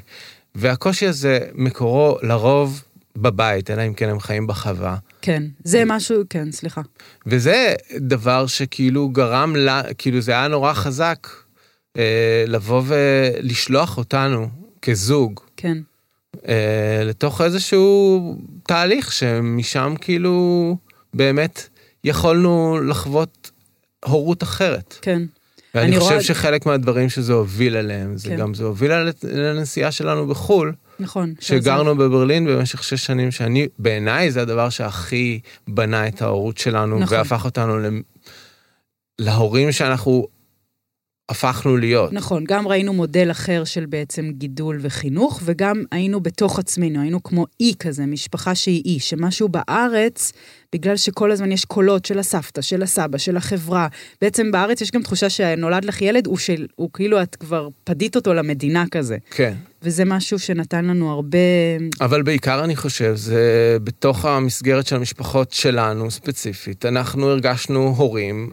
[0.56, 2.84] והקושי הזה מקורו לרוב
[3.16, 4.98] בבית, אלא אם כן הם חיים בחווה.
[5.22, 5.44] כן.
[5.64, 6.82] זה משהו, כן, סליחה.
[7.26, 11.28] וזה דבר שכאילו גרם לה, כאילו זה היה נורא חזק
[12.48, 14.48] לבוא ולשלוח אותנו
[14.82, 15.78] כזוג כן,
[16.48, 18.36] אה, לתוך איזשהו
[18.68, 20.78] תהליך שמשם כאילו
[21.14, 21.68] באמת
[22.04, 23.52] יכולנו לחוות
[24.06, 24.96] הורות אחרת.
[25.02, 25.22] כן.
[25.76, 28.38] ואני אני חושב רואה- שחלק מהדברים שזה הוביל אליהם, זה כן.
[28.38, 28.92] גם זה הוביל
[29.24, 31.34] לנסיעה שלנו בחו"ל, נכון.
[31.40, 37.18] שגרנו בברלין במשך שש שנים, שאני, בעיניי זה הדבר שהכי בנה את ההורות שלנו, נכון.
[37.18, 38.02] והפך אותנו למ-
[39.20, 40.28] להורים שאנחנו
[41.30, 42.14] הפכנו להיות.
[42.14, 47.46] נכון, גם ראינו מודל אחר של בעצם גידול וחינוך, וגם היינו בתוך עצמנו, היינו כמו
[47.60, 50.32] אי כזה, משפחה שהיא אי, שמשהו בארץ,
[50.74, 53.88] בגלל שכל הזמן יש קולות של הסבתא, של הסבא, של החברה,
[54.22, 58.16] בעצם בארץ יש גם תחושה שנולד לך ילד, הוא, של, הוא כאילו את כבר פדית
[58.16, 59.18] אותו למדינה כזה.
[59.32, 59.54] כן.
[59.84, 61.38] וזה משהו שנתן לנו הרבה...
[62.02, 68.52] אבל בעיקר אני חושב, זה בתוך המסגרת של המשפחות שלנו ספציפית, אנחנו הרגשנו הורים,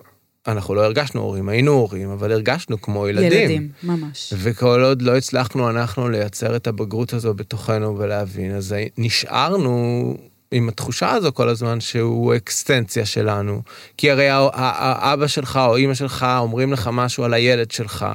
[0.49, 3.33] אנחנו לא הרגשנו הורים, היינו הורים, אבל הרגשנו כמו ילדים.
[3.33, 4.35] ילדים, ממש.
[4.37, 10.17] וכל עוד לא הצלחנו אנחנו לייצר את הבגרות הזו בתוכנו ולהבין, אז נשארנו
[10.51, 13.63] עם התחושה הזו כל הזמן שהוא אקסטנציה שלנו.
[13.97, 14.53] כי הרי הא- הא-
[14.99, 18.07] האבא שלך או אימא שלך אומרים לך משהו על הילד שלך.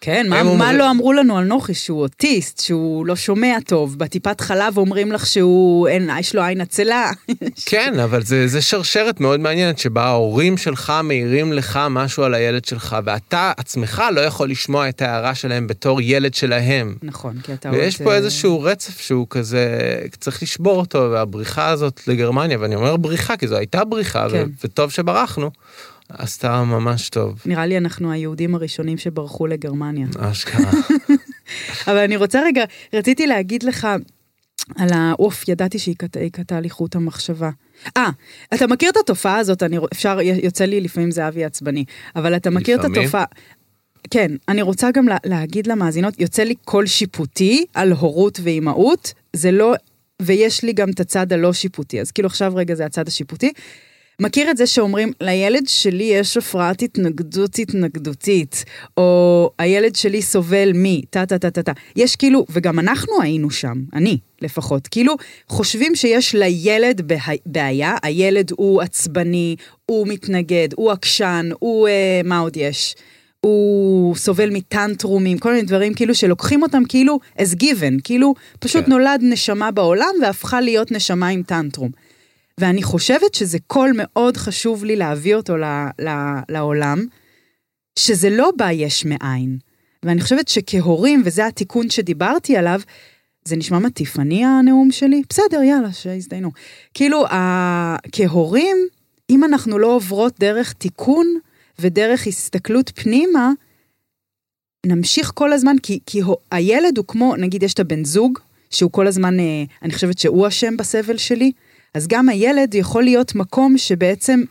[0.00, 3.98] כן, מה, הם מה לא אמרו לנו על נוחי, שהוא אוטיסט, שהוא לא שומע טוב,
[3.98, 7.10] בטיפת חלב אומרים לך שהוא, אין, יש לו עין עצלה.
[7.66, 12.64] כן, אבל זה, זה שרשרת מאוד מעניינת שבה ההורים שלך מעירים לך משהו על הילד
[12.64, 16.96] שלך, ואתה עצמך לא יכול לשמוע את ההערה שלהם בתור ילד שלהם.
[17.02, 21.68] נכון, כי אתה ויש עוד, פה אה, איזשהו רצף שהוא כזה, צריך לשבור אותו, והבריחה
[21.68, 24.46] הזאת לגרמניה, ואני אומר בריחה כי זו הייתה בריחה, כן.
[24.48, 25.50] ו- וטוב שברחנו,
[26.08, 27.42] עשתה ממש טוב.
[27.46, 30.06] נראה לי אנחנו היהודים הראשונים שברחו לגרמניה.
[30.18, 30.70] אשכרה.
[31.88, 32.64] אבל אני רוצה רגע,
[32.94, 33.88] רציתי להגיד לך
[34.76, 37.50] על העוף, ידעתי שהיא קט- היא קטעה לי חוט המחשבה.
[37.96, 38.08] אה,
[38.54, 41.84] אתה מכיר את התופעה הזאת, אני, אפשר, יוצא לי לפעמים זה אבי עצבני,
[42.16, 43.02] אבל אתה מכיר את לפעמים?
[43.02, 43.24] התופעה...
[44.10, 49.50] כן, אני רוצה גם לה, להגיד למאזינות, יוצא לי קול שיפוטי על הורות ואימהות, זה
[49.52, 49.74] לא,
[50.22, 53.52] ויש לי גם את הצד הלא שיפוטי, אז כאילו עכשיו רגע זה הצד השיפוטי.
[54.20, 58.64] מכיר את זה שאומרים, לילד שלי יש הפרעת התנגדות התנגדותית,
[58.96, 61.72] או הילד שלי סובל מ, טה טה טה טה טה.
[61.96, 65.16] יש כאילו, וגם אנחנו היינו שם, אני לפחות, כאילו
[65.48, 72.38] חושבים שיש לילד בה- בעיה, הילד הוא עצבני, הוא מתנגד, הוא עקשן, הוא, אה, מה
[72.38, 72.94] עוד יש?
[73.40, 78.90] הוא סובל מטנטרומים, כל מיני דברים כאילו שלוקחים אותם כאילו as given, כאילו פשוט כן.
[78.90, 81.90] נולד נשמה בעולם והפכה להיות נשמה עם טנטרום.
[82.60, 85.64] ואני חושבת שזה קול מאוד חשוב לי להביא אותו ל,
[85.98, 86.08] ל,
[86.48, 87.06] לעולם,
[87.98, 89.58] שזה לא בא יש מאין.
[90.02, 92.80] ואני חושבת שכהורים, וזה התיקון שדיברתי עליו,
[93.44, 95.22] זה נשמע מטיפני הנאום שלי?
[95.30, 96.50] בסדר, יאללה, שיזדיינו.
[96.94, 97.96] כאילו, ה...
[98.12, 98.76] כהורים,
[99.30, 101.38] אם אנחנו לא עוברות דרך תיקון
[101.78, 103.50] ודרך הסתכלות פנימה,
[104.86, 108.38] נמשיך כל הזמן, כי, כי הילד הוא כמו, נגיד יש את הבן זוג,
[108.70, 111.52] שהוא כל הזמן, אה, אני חושבת שהוא אשם בסבל שלי,
[111.94, 114.42] אז גם הילד יכול להיות מקום שבעצם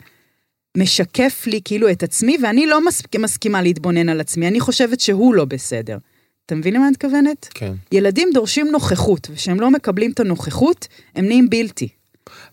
[0.78, 5.36] משקף לי כאילו את עצמי, ואני לא מס, מסכימה להתבונן על עצמי, אני חושבת שהוא
[5.36, 5.98] לא בסדר.
[6.46, 7.48] אתה מבין למה אני מתכוונת?
[7.54, 7.74] כן.
[7.92, 11.90] ילדים דורשים נוכחות, וכשהם לא מקבלים את הנוכחות, הם נהיים בלתי.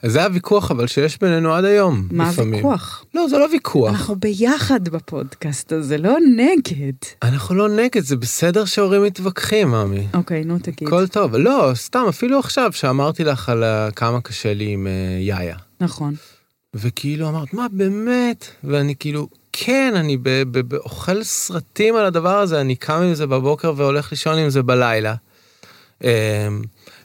[0.02, 2.52] זה הוויכוח אבל שיש בינינו עד היום, מה לפעמים.
[2.52, 3.04] הוויכוח?
[3.14, 3.90] לא, זה לא ויכוח.
[3.90, 6.92] אנחנו ביחד בפודקאסט הזה, לא נגד.
[7.22, 10.06] אנחנו לא נגד, זה בסדר שהורים מתווכחים, מאמי.
[10.14, 10.88] אוקיי, נו תגיד.
[10.88, 11.36] הכל טוב.
[11.36, 13.64] לא, סתם, אפילו עכשיו שאמרתי לך על
[13.96, 15.56] כמה קשה לי עם אה, יאיה.
[15.80, 16.14] נכון.
[16.74, 18.46] וכאילו אמרת, מה באמת?
[18.64, 23.14] ואני כאילו, כן, אני ב- ב- ב- אוכל סרטים על הדבר הזה, אני קם עם
[23.14, 25.14] זה בבוקר והולך לישון עם זה בלילה.
[26.04, 26.08] אמ,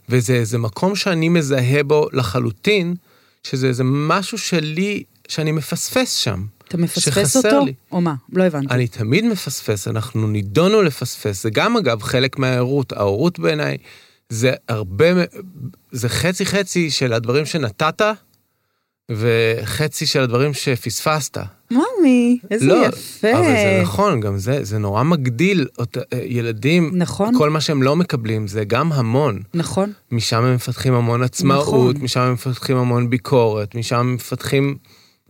[0.09, 2.95] וזה איזה מקום שאני מזהה בו לחלוטין,
[3.43, 6.45] שזה איזה משהו שלי שאני מפספס שם.
[6.67, 7.65] אתה מפספס אותו?
[7.65, 7.73] לי.
[7.91, 8.13] או מה?
[8.33, 8.73] לא הבנתי.
[8.73, 13.77] אני תמיד מפספס, אנחנו נידונו לפספס, זה גם אגב חלק מההורות, ההורות בעיניי
[14.29, 15.05] זה הרבה,
[15.91, 18.01] זה חצי חצי של הדברים שנתת,
[19.11, 21.37] וחצי של הדברים שפספסת.
[21.71, 23.31] ממי, איזה לא, יפה.
[23.33, 27.95] אבל זה נכון, גם זה, זה נורא מגדיל אות, ילדים, נכון, כל מה שהם לא
[27.95, 29.41] מקבלים זה גם המון.
[29.53, 29.91] נכון.
[30.11, 32.03] משם הם מפתחים המון עצמאות, נכון.
[32.03, 34.77] משם הם מפתחים המון ביקורת, משם הם מפתחים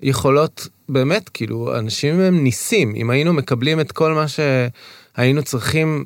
[0.02, 2.96] יכולות, באמת, כאילו, אנשים הם ניסים.
[2.96, 6.06] אם היינו מקבלים את כל מה שהיינו צריכים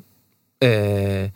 [0.62, 1.26] אה,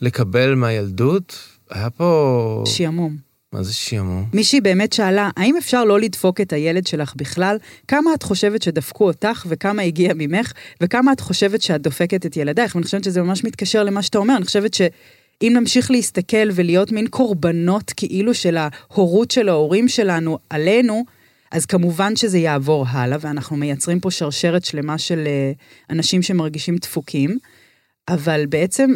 [0.00, 1.38] לקבל מהילדות,
[1.70, 2.64] היה פה...
[2.66, 3.25] שעמום.
[3.52, 4.28] מה זה שעמום?
[4.32, 7.56] מישהי באמת שאלה, האם אפשר לא לדפוק את הילד שלך בכלל?
[7.88, 12.74] כמה את חושבת שדפקו אותך וכמה הגיע ממך, וכמה את חושבת שאת דופקת את ילדייך?
[12.74, 17.06] ואני חושבת שזה ממש מתקשר למה שאתה אומר, אני חושבת שאם נמשיך להסתכל ולהיות מין
[17.06, 21.04] קורבנות כאילו של ההורות של ההורים שלנו עלינו,
[21.52, 25.52] אז כמובן שזה יעבור הלאה, ואנחנו מייצרים פה שרשרת שלמה של אה,
[25.90, 27.38] אנשים שמרגישים דפוקים,
[28.08, 28.90] אבל בעצם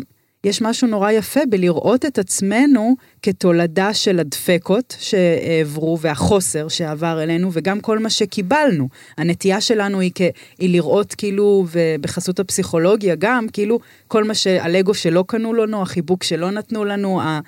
[0.44, 7.80] יש משהו נורא יפה בלראות את עצמנו כתולדה של הדפקות שעברו והחוסר שעבר אלינו וגם
[7.80, 8.88] כל מה שקיבלנו.
[9.18, 10.20] הנטייה שלנו היא, כ...
[10.58, 16.50] היא לראות כאילו, ובחסות הפסיכולוגיה גם, כאילו כל מה שהלגו שלא קנו לנו, החיבוק שלא
[16.50, 17.40] נתנו לנו, ה...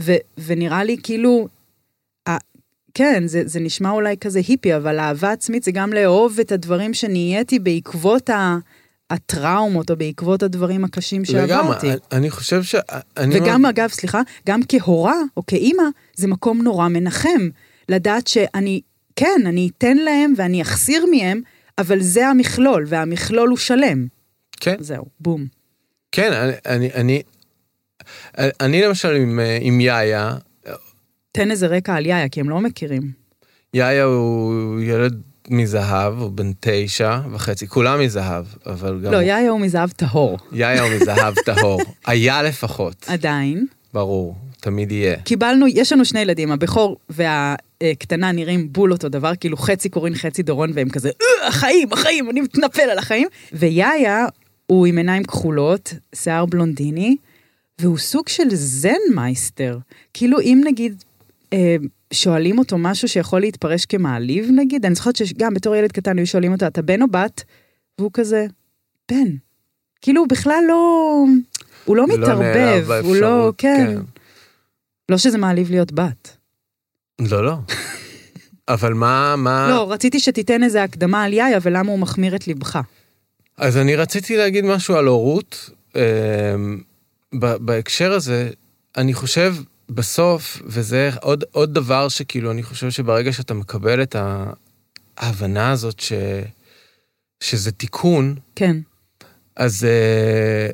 [0.00, 0.12] ו...
[0.38, 1.48] ונראה לי כאילו,
[2.28, 2.36] ה...
[2.94, 6.94] כן, זה, זה נשמע אולי כזה היפי, אבל אהבה עצמית זה גם לאהוב את הדברים
[6.94, 8.58] שנהייתי בעקבות ה...
[9.10, 11.86] הטראומות או בעקבות הדברים הקשים שעברתי.
[11.86, 12.74] לגמרי, אני חושב ש...
[13.16, 15.82] אני וגם מאוד- אגב, סליחה, גם כהורה או כאימא,
[16.16, 17.48] זה מקום נורא מנחם.
[17.88, 18.80] לדעת שאני,
[19.16, 21.40] כן, אני אתן להם ואני אחסיר מהם,
[21.78, 24.06] אבל זה המכלול, והמכלול הוא שלם.
[24.60, 25.46] כן, זהו, בום.
[26.12, 27.22] כן, אני, אני, אני,
[28.60, 30.36] אני למשל עם, אה, עם יאיה,
[31.32, 33.02] תן איזה רקע על יאיה, כי הם לא מכירים.
[33.74, 39.12] יאיה הוא ילד מזהב, הוא בן תשע וחצי, כולם מזהב, אבל גם...
[39.12, 40.38] לא, יאיה הוא מזהב טהור.
[40.52, 41.80] יאיה הוא מזהב טהור.
[42.06, 43.66] היה לפחות, עדיין.
[43.94, 45.16] ברור, תמיד יהיה.
[45.20, 50.42] קיבלנו, יש לנו שני ילדים, הבכור והקטנה נראים בול אותו דבר, כאילו חצי קורין, חצי
[50.42, 53.28] דורון, והם כזה, "אה, החיים, החיים, אני מתנפל על החיים.
[53.52, 54.26] ויאיה,
[54.66, 57.16] הוא עם עיניים כחולות, שיער בלונדיני,
[57.80, 59.78] והוא סוג של זן מייסטר.
[60.14, 61.02] כאילו, אם נגיד,
[61.52, 61.76] אה,
[62.12, 66.52] שואלים אותו משהו שיכול להתפרש כמעליב, נגיד, אני זוכרת שגם בתור ילד קטן היו שואלים
[66.52, 67.44] אותו, אתה בן או בת?
[67.98, 68.46] והוא כזה,
[69.10, 69.36] בן.
[70.00, 71.24] כאילו, הוא בכלל לא...
[71.84, 73.96] הוא לא לא מתערבב, הוא לא, באפשרות, כן.
[75.08, 76.36] לא שזה מעליב להיות בת.
[77.18, 77.56] לא, לא.
[78.68, 79.68] אבל מה, מה...
[79.70, 82.80] לא, רציתי שתיתן איזה הקדמה על יאיה ולמה הוא מחמיר את ליבך.
[83.56, 85.70] אז אני רציתי להגיד משהו על הורות.
[85.96, 86.54] אה,
[87.32, 88.50] בהקשר הזה,
[88.96, 89.54] אני חושב
[89.88, 94.16] בסוף, וזה עוד, עוד דבר שכאילו, אני חושב שברגע שאתה מקבל את
[95.16, 96.12] ההבנה הזאת ש,
[97.40, 98.76] שזה תיקון, כן,
[99.56, 100.70] אז אה,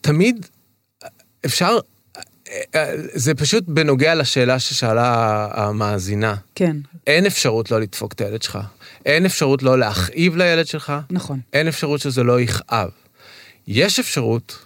[0.00, 0.46] תמיד
[1.46, 1.78] אפשר,
[2.16, 6.34] אה, אה, זה פשוט בנוגע לשאלה ששאלה המאזינה.
[6.54, 8.58] כן, אין אפשרות לא לדפוק את הילד שלך.
[9.06, 10.92] אין אפשרות לא להכאיב לילד שלך.
[11.10, 11.40] נכון.
[11.52, 12.90] אין אפשרות שזה לא יכאב.
[13.66, 14.58] יש אפשרות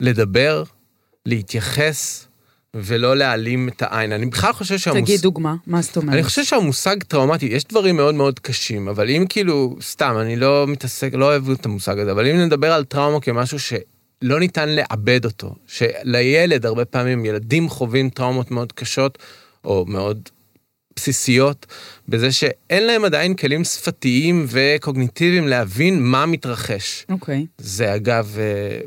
[0.00, 0.64] לדבר,
[1.26, 2.26] להתייחס
[2.74, 4.12] ולא להעלים את העין.
[4.12, 5.04] אני בכלל חושב שהמושג...
[5.04, 6.14] תגיד דוגמה, מה זאת אומרת?
[6.14, 10.64] אני חושב שהמושג טראומטי, יש דברים מאוד מאוד קשים, אבל אם כאילו, סתם, אני לא
[10.68, 15.24] מתעסק, לא אוהב את המושג הזה, אבל אם נדבר על טראומה כמשהו שלא ניתן לעבד
[15.24, 19.18] אותו, שלילד, הרבה פעמים ילדים חווים טראומות מאוד קשות,
[19.64, 20.28] או מאוד
[20.96, 21.66] בסיסיות,
[22.08, 27.06] בזה שאין להם עדיין כלים שפתיים וקוגניטיביים להבין מה מתרחש.
[27.08, 28.80] אוקיי, זה אגב, אה,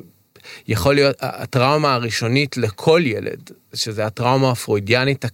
[0.68, 5.26] יכול להיות הטראומה הראשונית לכל ילד, שזה הטראומה הפרוידיאנית,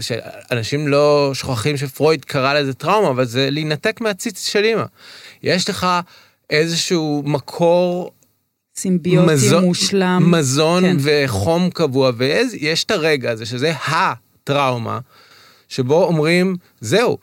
[0.00, 4.84] שאנשים לא שוכחים שפרויד קרא לזה טראומה, אבל זה להינתק מהציץ של אימא.
[5.42, 5.86] יש לך
[6.50, 8.10] איזשהו מקור
[8.76, 10.30] סימביוטי מזון- מושלם.
[10.30, 10.96] מזון כן.
[11.00, 14.98] וחום קבוע, ויש את הרגע הזה, שזה הטראומה,
[15.68, 17.18] שבו אומרים, זהו,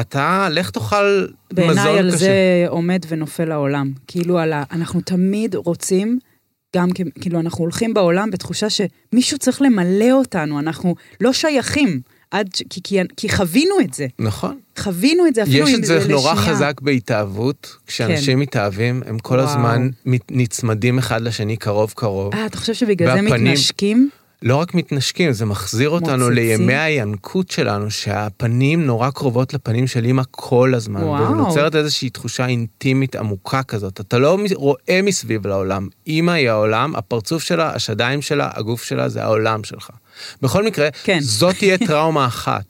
[0.00, 2.18] אתה לך תאכל מזון בעיניי על קשה.
[2.18, 3.92] זה עומד ונופל העולם.
[4.06, 4.62] כאילו על ה...
[4.72, 6.18] אנחנו תמיד רוצים,
[6.76, 6.88] גם.
[7.20, 12.00] כאילו אנחנו הולכים בעולם בתחושה שמישהו צריך למלא אותנו, אנחנו לא שייכים.
[12.30, 12.62] עד ש...
[12.70, 14.06] כי, כי, כי חווינו את זה.
[14.18, 14.58] נכון.
[14.78, 16.54] חווינו את זה אפילו יש אם את זה נורא לשנייה.
[16.54, 19.48] חזק בהתאהבות, כשאנשים מתאהבים, הם כל וואו.
[19.48, 19.88] הזמן
[20.30, 22.34] נצמדים אחד לשני קרוב קרוב.
[22.34, 24.10] אה, אתה חושב שבגלל זה והפנים- מתנשקים?
[24.42, 26.32] לא רק מתנשקים, זה מחזיר אותנו מוצצים.
[26.32, 31.02] לימי הינקות שלנו, שהפנים נורא קרובות לפנים של אימא כל הזמן.
[31.02, 31.30] וואו.
[31.30, 34.00] ונוצרת איזושהי תחושה אינטימית עמוקה כזאת.
[34.00, 35.88] אתה לא רואה מסביב לעולם.
[36.06, 39.90] אימא היא העולם, הפרצוף שלה, השדיים שלה, הגוף שלה, זה העולם שלך.
[40.42, 41.18] בכל מקרה, כן.
[41.20, 42.64] זאת תהיה טראומה אחת.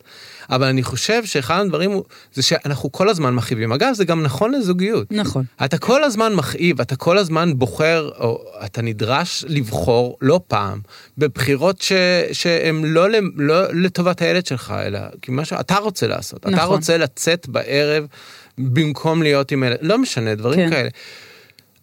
[0.50, 3.72] אבל אני חושב שאחד הדברים הוא, זה שאנחנו כל הזמן מכאיבים.
[3.72, 5.12] אגב, זה גם נכון לזוגיות.
[5.12, 5.44] נכון.
[5.64, 10.80] אתה כל הזמן מכאיב, אתה כל הזמן בוחר, או אתה נדרש לבחור לא פעם,
[11.18, 11.92] בבחירות ש,
[12.32, 13.06] שהן לא,
[13.36, 16.40] לא לטובת הילד שלך, אלא כי מה שאתה רוצה לעשות.
[16.40, 16.76] אתה נכון.
[16.76, 18.06] רוצה לצאת בערב
[18.58, 20.70] במקום להיות עם ילד, לא משנה, דברים כן.
[20.70, 20.88] כאלה.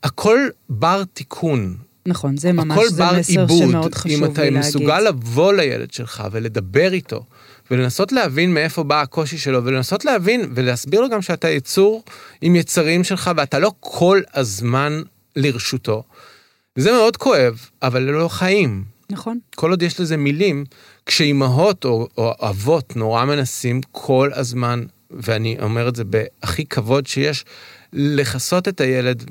[0.03, 1.75] הכל בר תיקון.
[2.05, 3.69] נכון, זה ממש, הכל זה בר מסר עיבוד.
[3.69, 4.39] שמאוד חשוב לי אם להגיד.
[4.39, 7.25] אתה מסוגל לבוא לילד שלך ולדבר איתו,
[7.71, 12.03] ולנסות להבין מאיפה בא הקושי שלו, ולנסות להבין ולהסביר לו גם שאתה יצור
[12.41, 15.01] עם יצרים שלך, ואתה לא כל הזמן
[15.35, 16.03] לרשותו.
[16.77, 18.83] וזה מאוד כואב, אבל לא חיים.
[19.09, 19.39] נכון.
[19.55, 20.65] כל עוד יש לזה מילים,
[21.05, 27.45] כשאימהות או, או אבות נורא מנסים כל הזמן, ואני אומר את זה בהכי כבוד שיש,
[27.93, 29.23] לכסות את הילד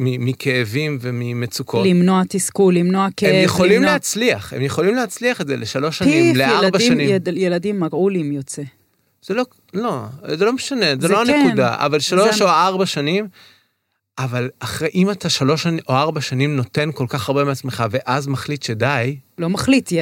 [0.00, 1.86] מכאבים וממצוקות.
[1.86, 3.28] למנוע תסכול, למנוע כאב.
[3.34, 3.92] הם יכולים למנוע...
[3.92, 7.08] להצליח, הם יכולים להצליח את זה לשלוש שנים, לארבע שנים.
[7.10, 8.62] יד, ילדים מראו לי אם יוצא.
[9.26, 10.02] זה לא, לא,
[10.36, 11.32] זה לא משנה, זה, זה לא כן.
[11.44, 13.28] הנקודה, אבל שלוש זה- או ארבע שנים,
[14.18, 18.62] אבל אחרי, אם אתה שלוש או ארבע שנים נותן כל כך הרבה מעצמך, ואז מחליט
[18.62, 19.92] שדי, לא מחליט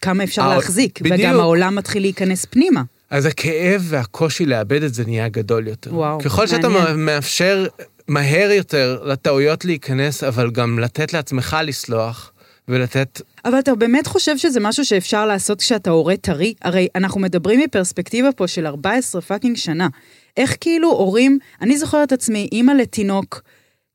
[0.00, 1.18] כמה אפשר אה, להחזיק, בדיוק.
[1.20, 2.82] וגם העולם מתחיל להיכנס פנימה.
[3.10, 5.94] אז הכאב והקושי לאבד את זה נהיה גדול יותר.
[5.94, 7.04] וואו, ככל שאתה מעניין.
[7.04, 7.66] מאפשר
[8.08, 12.32] מהר יותר לטעויות להיכנס, אבל גם לתת לעצמך לסלוח,
[12.68, 13.22] ולתת...
[13.44, 16.54] אבל אתה באמת חושב שזה משהו שאפשר לעשות כשאתה הורה טרי?
[16.62, 19.88] הרי אנחנו מדברים מפרספקטיבה פה של 14 fucking שנה.
[20.36, 23.42] איך כאילו הורים, אני זוכרת עצמי, אימא לתינוק,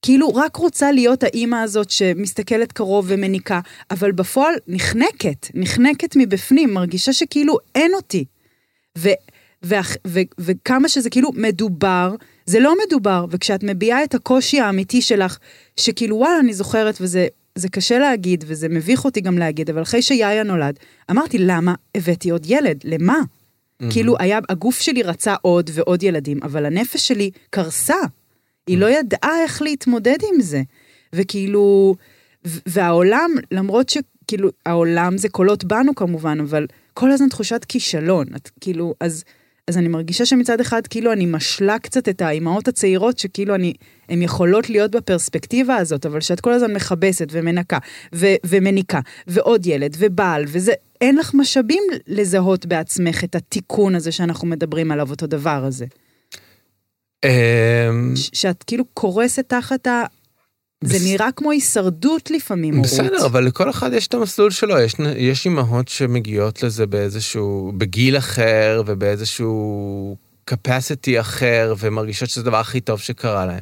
[0.02, 3.60] כאילו רק רוצה להיות האימא הזאת שמסתכלת קרוב ומניקה,
[3.91, 8.26] אבל בפועל נחנקת, נחנקת מבפנים, מרגישה שכאילו אין אותי.
[8.97, 9.10] ו,
[9.65, 9.76] ו,
[10.08, 15.38] ו, וכמה שזה כאילו מדובר, זה לא מדובר, וכשאת מביעה את הקושי האמיתי שלך,
[15.77, 20.01] שכאילו וואלה, אני זוכרת, וזה זה קשה להגיד, וזה מביך אותי גם להגיד, אבל אחרי
[20.01, 20.79] שיאיה נולד,
[21.12, 22.79] אמרתי, למה הבאתי עוד ילד?
[22.84, 23.19] למה?
[23.89, 27.97] כאילו, היה, הגוף שלי רצה עוד ועוד ילדים, אבל הנפש שלי קרסה.
[28.67, 30.62] היא לא ידעה איך להתמודד עם זה.
[31.13, 31.95] וכאילו,
[32.45, 38.25] והעולם, למרות שכאילו, העולם זה קולות בנו כמובן, אבל כל הזמן תחושת כישלון.
[38.36, 39.23] את כאילו, אז,
[39.67, 43.73] אז אני מרגישה שמצד אחד, כאילו, אני משלה קצת את האימהות הצעירות, שכאילו אני,
[44.10, 47.78] הן יכולות להיות בפרספקטיבה הזאת, אבל שאת כל הזמן מכבסת ומנקה,
[48.15, 54.47] ו- ומניקה, ועוד ילד, ובעל, וזה, אין לך משאבים לזהות בעצמך את התיקון הזה שאנחנו
[54.47, 55.86] מדברים עליו, אותו דבר הזה.
[57.26, 60.04] אמ, שאת כאילו קורסת תחת ה...
[60.85, 62.89] זה בס- נראה כמו הישרדות לפעמים, הורות.
[62.91, 64.79] בסדר, אבל לכל אחד יש את המסלול שלו.
[64.79, 70.15] יש, יש אימהות שמגיעות לזה באיזשהו, בגיל אחר ובאיזשהו
[70.51, 73.59] capacity אחר, ומרגישות שזה הדבר הכי טוב שקרה להם.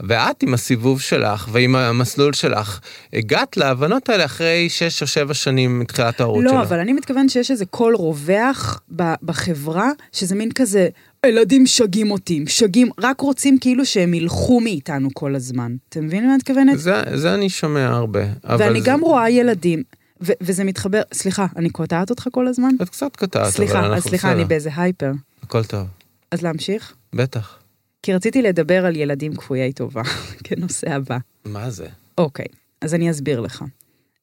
[0.00, 2.80] ואת עם הסיבוב שלך ועם המסלול שלך,
[3.12, 6.60] הגעת להבנות האלה אחרי שש או שבע שנים מתחילת ההורות לא, שלך.
[6.60, 8.80] אבל אני מתכוונת שיש איזה קול רווח
[9.22, 10.88] בחברה, שזה מין כזה,
[11.26, 15.76] הילדים משגעים אותי, משגעים, רק רוצים כאילו שהם ילכו מאיתנו כל הזמן.
[15.88, 16.78] אתה מבין למה אני מתכוונת?
[16.78, 18.20] זה, זה אני שומע הרבה.
[18.58, 19.82] ואני זה- גם רואה ילדים,
[20.22, 22.70] ו- וזה מתחבר, סליחה, אני קוטעת אותך כל הזמן?
[22.82, 24.48] את קצת קטעת, אבל סליחה, אנחנו אז סליחה, אני בסדר.
[24.48, 25.12] באיזה הייפר.
[25.42, 25.86] הכל טוב,
[26.30, 26.94] אז להמשיך?
[27.12, 27.58] בטח.
[28.02, 30.02] כי רציתי לדבר על ילדים כפויי טובה,
[30.44, 31.18] כנושא הבא.
[31.44, 31.86] מה זה?
[32.18, 32.46] אוקיי,
[32.80, 33.64] אז אני אסביר לך.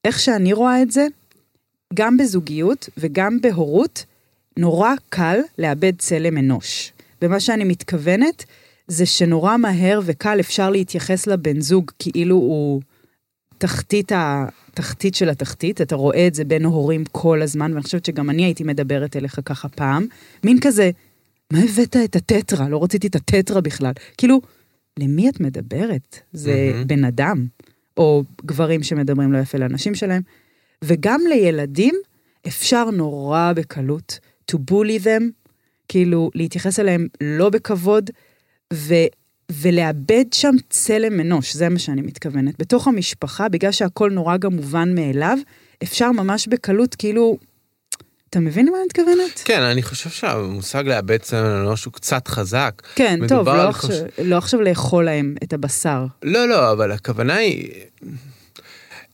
[0.05, 1.07] איך שאני רואה את זה,
[1.93, 4.05] גם בזוגיות וגם בהורות,
[4.59, 6.93] נורא קל לאבד צלם אנוש.
[7.21, 8.45] ומה שאני מתכוונת,
[8.87, 12.81] זה שנורא מהר וקל אפשר להתייחס לבן זוג כאילו הוא
[13.57, 14.45] תחתית, ה...
[14.73, 18.43] תחתית של התחתית, אתה רואה את זה בין הורים כל הזמן, ואני חושבת שגם אני
[18.43, 20.05] הייתי מדברת אליך ככה פעם,
[20.43, 20.91] מין כזה,
[21.53, 22.69] מה הבאת את הטטרה?
[22.69, 23.91] לא רציתי את הטטרה בכלל.
[24.17, 24.41] כאילו,
[24.99, 26.19] למי את מדברת?
[26.33, 26.87] זה מהמם.
[26.87, 27.45] בן אדם,
[27.97, 30.21] או גברים שמדברים לא יפה לאנשים שלהם.
[30.83, 31.95] וגם לילדים
[32.47, 34.19] אפשר נורא בקלות
[34.51, 35.23] to bully them,
[35.87, 38.09] כאילו להתייחס אליהם לא בכבוד,
[38.73, 38.93] ו,
[39.51, 42.55] ולאבד שם צלם אנוש, זה מה שאני מתכוונת.
[42.59, 45.37] בתוך המשפחה, בגלל שהכל נורא גם מובן מאליו,
[45.83, 47.37] אפשר ממש בקלות, כאילו,
[48.29, 49.41] אתה מבין למה אני מתכוונת?
[49.45, 52.81] כן, אני חושב שהמושג לאבד צלם אנוש הוא קצת חזק.
[52.95, 56.05] כן, טוב, לא חוש- עכשיו, לא עכשיו לאכול להם את הבשר.
[56.23, 57.71] לא, לא, אבל הכוונה היא...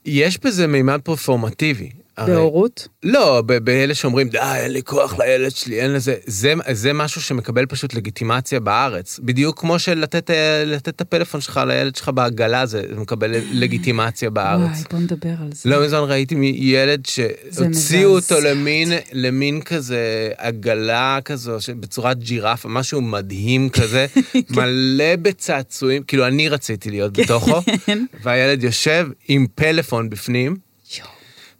[0.05, 1.89] יש בזה מימד פרפורמטיבי.
[2.17, 2.87] בהורות?
[3.03, 7.65] לא, באלה שאומרים, די, אין לי כוח לילד שלי, אין לזה, זה, זה משהו שמקבל
[7.65, 9.19] פשוט לגיטימציה בארץ.
[9.23, 14.71] בדיוק כמו שלתת אה, לתת את הפלאפון שלך לילד שלך בעגלה, זה מקבל לגיטימציה בארץ.
[14.71, 15.69] וואי, בוא נדבר על זה.
[15.69, 23.69] לא מזמן ראיתי ילד שהוציאו אותו למין, למין כזה עגלה כזו, בצורת ג'ירפה, משהו מדהים
[23.69, 24.05] כזה,
[24.55, 28.05] מלא בצעצועים, כאילו אני רציתי להיות בתוכו, כן.
[28.23, 30.64] והילד יושב עם פלאפון בפנים.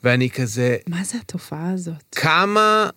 [0.06, 2.04] ואני כזה, מה זה התופעה הזאת?
[2.12, 2.90] כמה,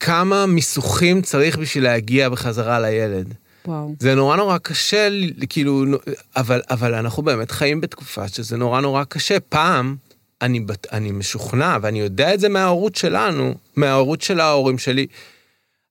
[0.00, 3.34] כמה מיסוכים צריך בשביל להגיע בחזרה לילד.
[3.66, 3.94] וואו.
[4.00, 5.08] זה נורא נורא קשה,
[5.48, 5.84] כאילו,
[6.36, 9.40] אבל, אבל אנחנו באמת חיים בתקופה שזה נורא נורא קשה.
[9.40, 9.96] פעם,
[10.42, 10.60] אני,
[10.92, 15.06] אני משוכנע, ואני יודע את זה מההורות שלנו, מההורות של ההורים שלי,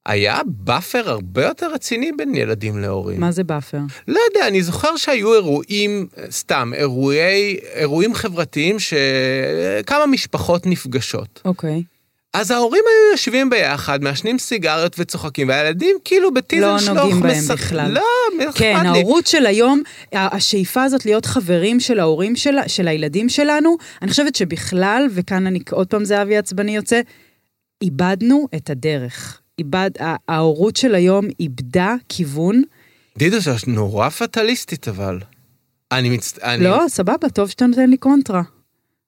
[0.05, 3.19] היה buffer הרבה יותר רציני בין ילדים להורים.
[3.19, 3.77] מה זה buffer?
[4.07, 11.41] לא יודע, אני זוכר שהיו אירועים, סתם, אירועי, אירועים חברתיים שכמה משפחות נפגשות.
[11.45, 11.83] אוקיי.
[12.33, 17.31] אז ההורים היו יושבים ביחד, מעשנים סיגריות וצוחקים, והילדים כאילו בטיזן לא שלוך נוגעים בהם
[17.31, 17.91] משחק- בכלל.
[17.91, 18.03] לא,
[18.37, 18.87] מי אכפת כן, לי?
[18.87, 19.81] ההורות של היום,
[20.13, 25.59] השאיפה הזאת להיות חברים של ההורים של, של הילדים שלנו, אני חושבת שבכלל, וכאן אני,
[25.71, 27.01] עוד פעם זהבי עצבני יוצא,
[27.81, 29.41] איבדנו את הדרך.
[29.59, 29.91] איבד,
[30.27, 32.63] ההורות של היום איבדה כיוון.
[33.17, 35.19] דידו, זה נורא פטליסטית אבל.
[35.91, 36.39] אני מצט...
[36.39, 36.63] אני...
[36.63, 38.41] לא, סבבה, טוב שאתה נותן לי קונטרה.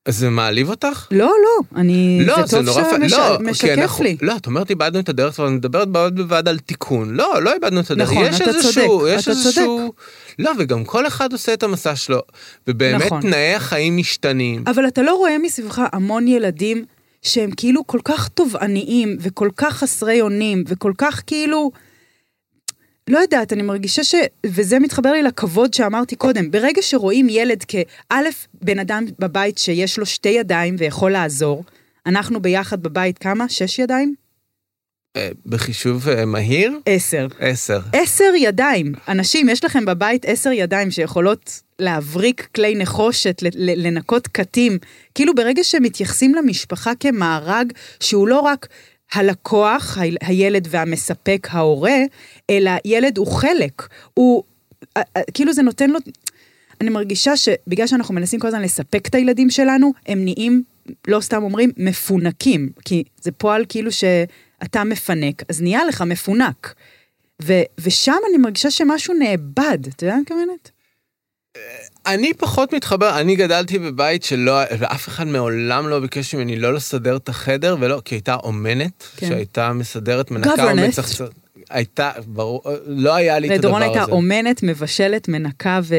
[0.07, 1.07] זה מעליב אותך?
[1.11, 2.21] לא, לא, אני...
[2.25, 3.13] לא, זה טוב נורא שאתה מש...
[3.13, 4.17] לא, כי משקף אנחנו- לי.
[4.21, 7.15] לא, את אומרת איבדנו את הדרך, אבל אני מדברת בעוד בוועד על תיקון.
[7.15, 8.11] לא, לא איבדנו את הדרך.
[8.11, 9.93] נכון, יש אתה איזשהו, צודק, יש אתה איזשהו...
[10.39, 12.19] לא, וגם כל אחד עושה את המסע שלו.
[12.67, 13.21] ובאמת נכון.
[13.21, 14.63] תנאי החיים משתנים.
[14.67, 16.85] אבל אתה לא רואה מסביבך המון ילדים
[17.21, 21.71] שהם כאילו כל כך תובעניים וכל כך חסרי אונים וכל כך כאילו...
[23.07, 24.15] לא יודעת, אני מרגישה ש...
[24.45, 26.51] וזה מתחבר לי לכבוד שאמרתי קודם.
[26.51, 31.63] ברגע שרואים ילד כאלף בן אדם בבית שיש לו שתי ידיים ויכול לעזור,
[32.05, 33.49] אנחנו ביחד בבית כמה?
[33.49, 34.15] שש ידיים?
[35.17, 37.27] אה, בחישוב אה, מהיר, עשר.
[37.39, 37.79] עשר.
[37.93, 38.93] עשר ידיים.
[39.07, 44.77] אנשים, יש לכם בבית עשר ידיים שיכולות להבריק כלי נחושת, לנקות קטים.
[45.15, 48.67] כאילו ברגע שמתייחסים למשפחה כמארג שהוא לא רק
[49.13, 51.97] הלקוח, הילד והמספק ההורה,
[52.49, 53.87] אלא ילד הוא חלק.
[54.13, 54.43] הוא,
[55.33, 55.99] כאילו זה נותן לו...
[56.81, 60.63] אני מרגישה שבגלל שאנחנו מנסים כל הזמן לספק את הילדים שלנו, הם נהיים,
[61.07, 62.69] לא סתם אומרים, מפונקים.
[62.85, 63.91] כי זה פועל כאילו
[64.63, 66.73] שאתה מפנק, אז נהיה לך מפונק.
[67.41, 70.71] ו- ושם אני מרגישה שמשהו נאבד, אתה יודע מה אני מתכוונת?
[72.05, 77.15] אני פחות מתחבר, אני גדלתי בבית שלא, ואף אחד מעולם לא ביקש ממני לא לסדר
[77.15, 79.27] את החדר, ולא, כי הייתה אומנת, כן.
[79.27, 80.65] שהייתה מסדרת, מנקה.
[80.71, 81.29] ומצחצחת.
[81.69, 83.85] הייתה, ברור, לא היה לי את הדבר הזה.
[83.85, 85.95] הייתה אומנת, מבשלת, מנקה ו...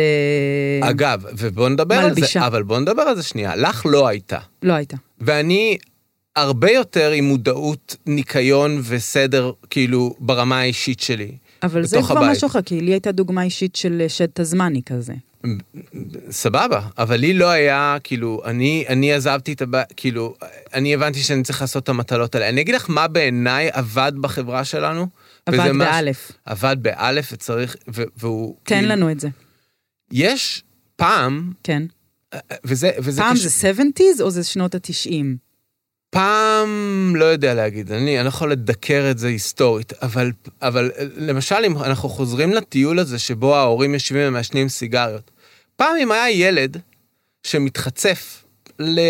[0.81, 2.41] אגב, ובוא נדבר על מלבישה.
[2.41, 4.39] זה, אבל בוא נדבר על זה שנייה, לך לא הייתה.
[4.63, 4.97] לא הייתה.
[5.21, 5.79] ואני
[6.37, 11.37] הרבה יותר עם מודעות ניקיון וסדר, כאילו, ברמה האישית שלי.
[11.63, 12.31] אבל זה כבר.
[12.31, 15.13] משהו אחר, כי לי הייתה דוגמה אישית של שד תזמני כזה.
[16.31, 20.35] סבבה, אבל לי לא היה, כאילו, אני, אני עזבתי את הבית, כאילו,
[20.75, 22.49] אני הבנתי שאני צריך לעשות את המטלות האלה.
[22.49, 25.07] אני אגיד לך מה בעיניי עבד בחברה שלנו.
[25.47, 26.33] עבד באלף.
[26.45, 28.57] עבד באלף וצריך, ו- והוא...
[28.63, 29.29] תן כאילו, לנו את זה.
[30.13, 30.63] יש
[30.97, 31.83] פעם, כן.
[32.65, 33.71] וזה, וזה פעם קשור- זה
[34.19, 35.25] 70's או זה שנות ה-90?
[36.17, 40.31] פעם, לא יודע להגיד, אני, אני לא יכול לדקר את זה היסטורית, אבל,
[40.63, 45.31] אבל למשל, אם אנחנו חוזרים לטיול הזה שבו ההורים יושבים ומעשנים סיגריות,
[45.77, 46.77] פעם אם היה ילד
[47.47, 48.45] שמתחצף
[48.79, 49.01] ל-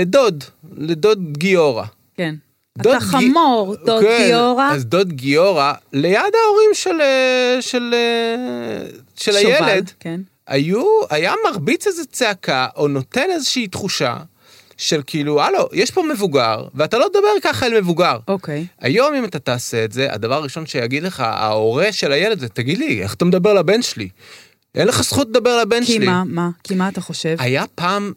[0.00, 0.44] לדוד,
[0.76, 1.84] לדוד גיורא.
[2.16, 2.34] כן.
[2.78, 4.70] דוד אתה גי- חמור, דוד כן, גיורא.
[4.72, 8.86] אז דוד גיורא, ליד ההורים של, אה, של, אה,
[9.16, 10.20] של שובל, הילד, כן.
[10.46, 14.16] היו, היה מרביץ איזה צעקה, או נותן איזושהי תחושה
[14.82, 18.18] של כאילו, הלו, יש פה מבוגר, ואתה לא תדבר ככה אל מבוגר.
[18.28, 18.66] אוקיי.
[18.80, 22.78] היום אם אתה תעשה את זה, הדבר הראשון שיגיד לך ההורה של הילד זה, תגיד
[22.78, 24.08] לי, איך אתה מדבר לבן שלי?
[24.74, 26.06] אין לך זכות לדבר לבן כי שלי.
[26.06, 26.48] מה, מה?
[26.64, 27.36] כי מה אתה חושב?
[27.38, 28.12] היה פעם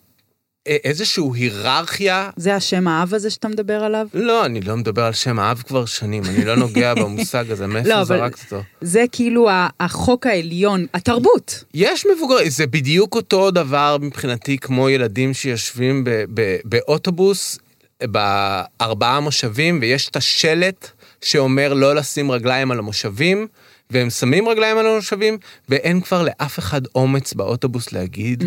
[0.68, 4.08] איזושהי היררכיה זה השם האב הזה שאתה מדבר עליו?
[4.14, 7.90] לא, אני לא מדבר על שם האב כבר שנים, אני לא נוגע במושג הזה, מאיפה
[7.90, 8.64] לא, זרקת אותו?
[8.82, 9.50] זה כאילו
[9.80, 11.64] החוק העליון, התרבות.
[11.74, 17.60] יש מבוגרים, זה בדיוק אותו דבר מבחינתי כמו ילדים שיושבים ב- ב- באוטובוס
[18.04, 20.90] בארבעה מושבים ויש את השלט
[21.22, 23.48] שאומר לא לשים רגליים על המושבים,
[23.90, 25.38] והם שמים רגליים על המושבים,
[25.70, 28.44] ואין כבר לאף אחד אומץ באוטובוס להגיד,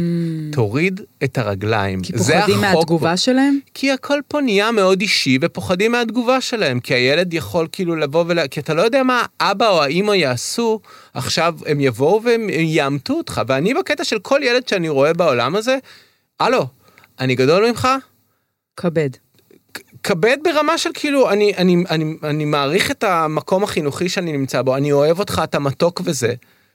[0.52, 2.00] תוריד את הרגליים.
[2.00, 2.06] Mm.
[2.06, 3.58] כי פוחדים מהתגובה שלהם?
[3.74, 8.46] כי הכל פה נהיה מאוד אישי ופוחדים מהתגובה שלהם, כי הילד יכול כאילו לבוא ול...
[8.46, 10.80] כי אתה לא יודע מה האבא או האימא יעשו,
[11.14, 13.42] עכשיו הם יבואו והם יעמתו אותך.
[13.46, 15.76] ואני בקטע של כל ילד שאני רואה בעולם הזה,
[16.40, 16.66] הלו,
[17.20, 17.88] אני גדול ממך?
[18.76, 19.10] כבד.
[20.02, 24.76] כבד ברמה של כאילו, אני, אני, אני, אני מעריך את המקום החינוכי שאני נמצא בו,
[24.76, 26.34] אני אוהב אותך, אתה מתוק וזה,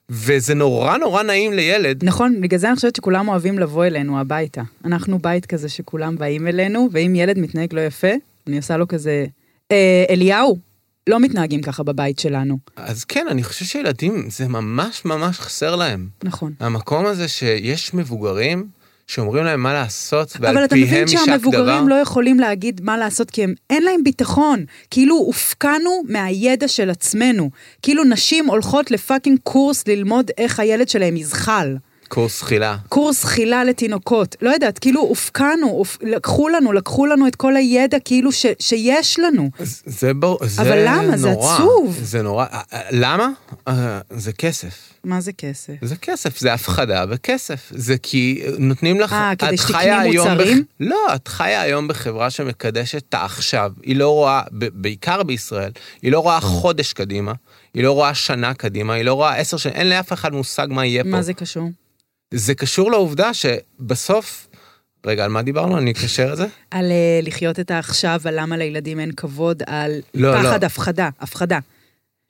[0.09, 2.03] וזה נורא נורא נעים לילד.
[2.03, 4.61] נכון, בגלל זה אני חושבת שכולם אוהבים לבוא אלינו הביתה.
[4.85, 8.11] אנחנו בית כזה שכולם באים אלינו, ואם ילד מתנהג לא יפה,
[8.47, 9.25] אני עושה לו כזה,
[9.71, 10.57] אה, אליהו,
[11.07, 12.57] לא מתנהגים ככה בבית שלנו.
[12.75, 16.07] אז כן, אני חושב שילדים, זה ממש ממש חסר להם.
[16.23, 16.53] נכון.
[16.59, 18.67] המקום הזה שיש מבוגרים
[19.07, 21.25] שאומרים להם מה לעשות, אבל ועל אתה פיהם מבין יישק דבר.
[21.25, 24.65] שהמבוגרים לא יכולים להגיד מה לעשות כי הם, אין להם ביטחון.
[24.91, 27.49] כאילו הופקענו מהידע של עצמנו.
[27.81, 31.75] כאילו נשים הולכות לפאקינג קורס ללמוד איך הילד שלהם יזחל.
[32.13, 32.77] קורס חילה.
[32.89, 34.35] קורס חילה לתינוקות.
[34.41, 35.97] לא יודעת, כאילו הופקענו, הופ...
[36.01, 38.45] לקחו לנו, לקחו לנו את כל הידע כאילו ש...
[38.59, 39.49] שיש לנו.
[39.85, 41.17] זה- ברור, זה אבל למה?
[41.17, 41.53] זה נורא.
[41.55, 41.97] עצוב.
[42.01, 42.45] זה נורא.
[42.45, 43.29] אה, אה, למה?
[43.67, 44.73] אה, זה כסף.
[45.03, 45.73] מה זה כסף?
[45.81, 47.71] זה כסף, זה הפחדה וכסף.
[47.75, 49.13] זה כי נותנים לך...
[49.13, 50.57] אה, כדי שתקני מוצרים?
[50.59, 53.71] בח- לא, את חיה היום בחברה שמקדשת את העכשיו.
[53.83, 57.33] היא לא רואה, בעיקר בישראל, היא לא רואה חודש קדימה,
[57.73, 60.85] היא לא רואה שנה קדימה, היא לא רואה עשר שנים, אין לאף אחד מושג מה
[60.85, 61.09] יהיה פה.
[61.09, 61.69] מה זה קשור?
[62.33, 64.47] זה קשור לעובדה שבסוף...
[65.05, 65.77] רגע, על מה דיברנו?
[65.77, 66.45] אני אקשר את זה?
[66.71, 70.65] על אה, לחיות את העכשיו, על למה לילדים אין כבוד, על לא, פחד לא.
[70.65, 71.59] הפחדה, הפחדה.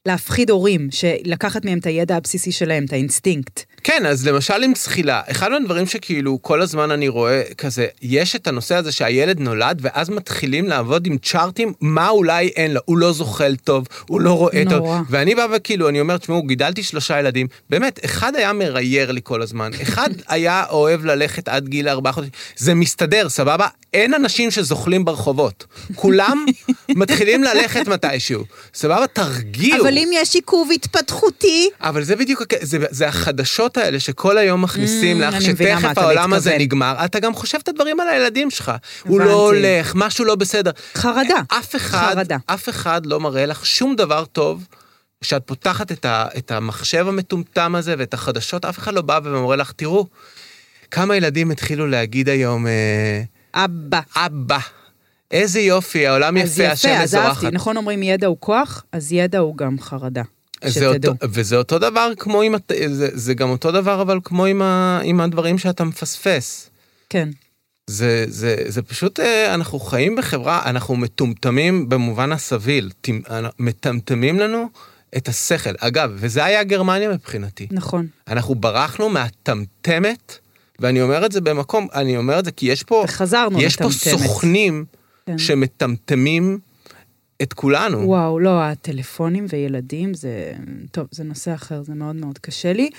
[0.05, 3.63] להפחיד הורים, שלקחת מהם את הידע הבסיסי שלהם, את האינסטינקט.
[3.83, 8.47] כן, אז למשל עם זחילה, אחד מהדברים שכאילו כל הזמן אני רואה כזה, יש את
[8.47, 12.97] הנושא הזה שהילד נולד, ואז מתחילים לעבוד עם chart ים, מה אולי אין לו, הוא
[12.97, 14.97] לא זוחל טוב, הוא לא רואה נורא.
[14.97, 19.21] טוב, ואני בא וכאילו, אני אומר, תשמעו, גידלתי שלושה ילדים, באמת, אחד היה מרייר לי
[19.23, 23.67] כל הזמן, אחד היה אוהב ללכת עד גיל ארבעה חודשים, זה מסתדר, סבבה?
[23.93, 25.65] אין אנשים שזוחלים ברחובות,
[25.95, 26.45] כולם
[26.89, 29.07] מתחילים ללכת מתישהו, סבבה?
[29.07, 29.81] תרגיעו.
[29.81, 31.69] אבל אם יש עיכוב התפתחותי...
[31.81, 36.55] אבל זה בדיוק, זה, זה החדשות האלה שכל היום מכניסים Mm, לך, שתכף העולם הזה.
[36.59, 38.71] נגמר, אתה גם חושב את הדברים על הילדים שלך.
[39.03, 39.31] הוא הבנתי.
[39.33, 40.71] לא הולך, משהו לא בסדר.
[40.95, 41.35] חרדה.
[41.47, 42.37] אף אחד, חרדה.
[42.45, 44.67] אף אחד לא מראה לך שום דבר טוב.
[45.21, 49.55] כשאת פותחת את, ה, את המחשב המטומטם הזה ואת החדשות, אף אחד לא בא ומורה
[49.55, 50.05] לך, תראו,
[50.91, 53.21] כמה ילדים התחילו להגיד היום, אה,
[53.53, 53.99] אבא.
[54.15, 54.57] אבא,
[55.31, 57.43] איזה יופי, העולם יפה, השם יפה, אז מזורחת.
[57.43, 57.55] אהבתי.
[57.55, 60.21] נכון אומרים ידע הוא כוח, אז ידע הוא גם חרדה.
[60.69, 61.13] זה אותו, שתדעו.
[61.23, 62.55] וזה אותו דבר כמו עם,
[62.87, 66.69] זה, זה גם אותו דבר אבל כמו עם, ה, עם הדברים שאתה מפספס.
[67.09, 67.29] כן.
[67.87, 72.89] זה, זה, זה פשוט, אה, אנחנו חיים בחברה, אנחנו מטומטמים במובן הסביל,
[73.59, 74.69] מטמטמים לנו
[75.17, 75.73] את השכל.
[75.79, 77.67] אגב, וזה היה גרמניה מבחינתי.
[77.71, 78.07] נכון.
[78.27, 80.37] אנחנו ברחנו מהטמטמת,
[80.79, 83.83] ואני אומר את זה במקום, אני אומר את זה כי יש פה, וחזרנו יש פה
[83.83, 84.27] לטמטמת.
[84.27, 84.85] סוכנים
[85.25, 85.37] כן.
[85.37, 86.59] שמטמטמים
[87.41, 87.97] את כולנו.
[88.07, 90.53] וואו, לא, הטלפונים וילדים זה...
[90.91, 92.89] טוב, זה נושא אחר, זה מאוד מאוד קשה לי.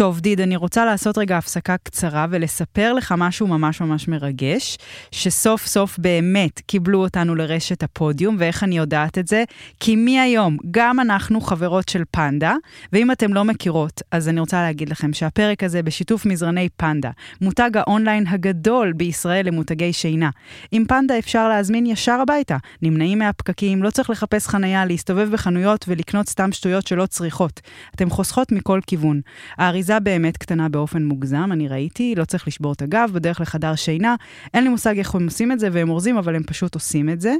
[0.00, 4.78] טוב, דיד, אני רוצה לעשות רגע הפסקה קצרה ולספר לך משהו ממש ממש מרגש,
[5.10, 9.44] שסוף סוף באמת קיבלו אותנו לרשת הפודיום, ואיך אני יודעת את זה?
[9.80, 12.54] כי מהיום, גם אנחנו חברות של פנדה,
[12.92, 17.70] ואם אתם לא מכירות, אז אני רוצה להגיד לכם שהפרק הזה בשיתוף מזרני פנדה, מותג
[17.74, 20.30] האונליין הגדול בישראל למותגי שינה.
[20.72, 26.28] עם פנדה אפשר להזמין ישר הביתה, נמנעים מהפקקים, לא צריך לחפש חנייה, להסתובב בחנויות ולקנות
[26.28, 27.60] סתם שטויות שלא צריכות.
[27.94, 29.20] אתם חוסכות מכל כיוון.
[29.58, 34.14] האריזה באמת קטנה באופן מוגזם, אני ראיתי, לא צריך לשבור את הגב בדרך לחדר שינה.
[34.54, 37.20] אין לי מושג איך הם עושים את זה והם אורזים, אבל הם פשוט עושים את
[37.20, 37.34] זה.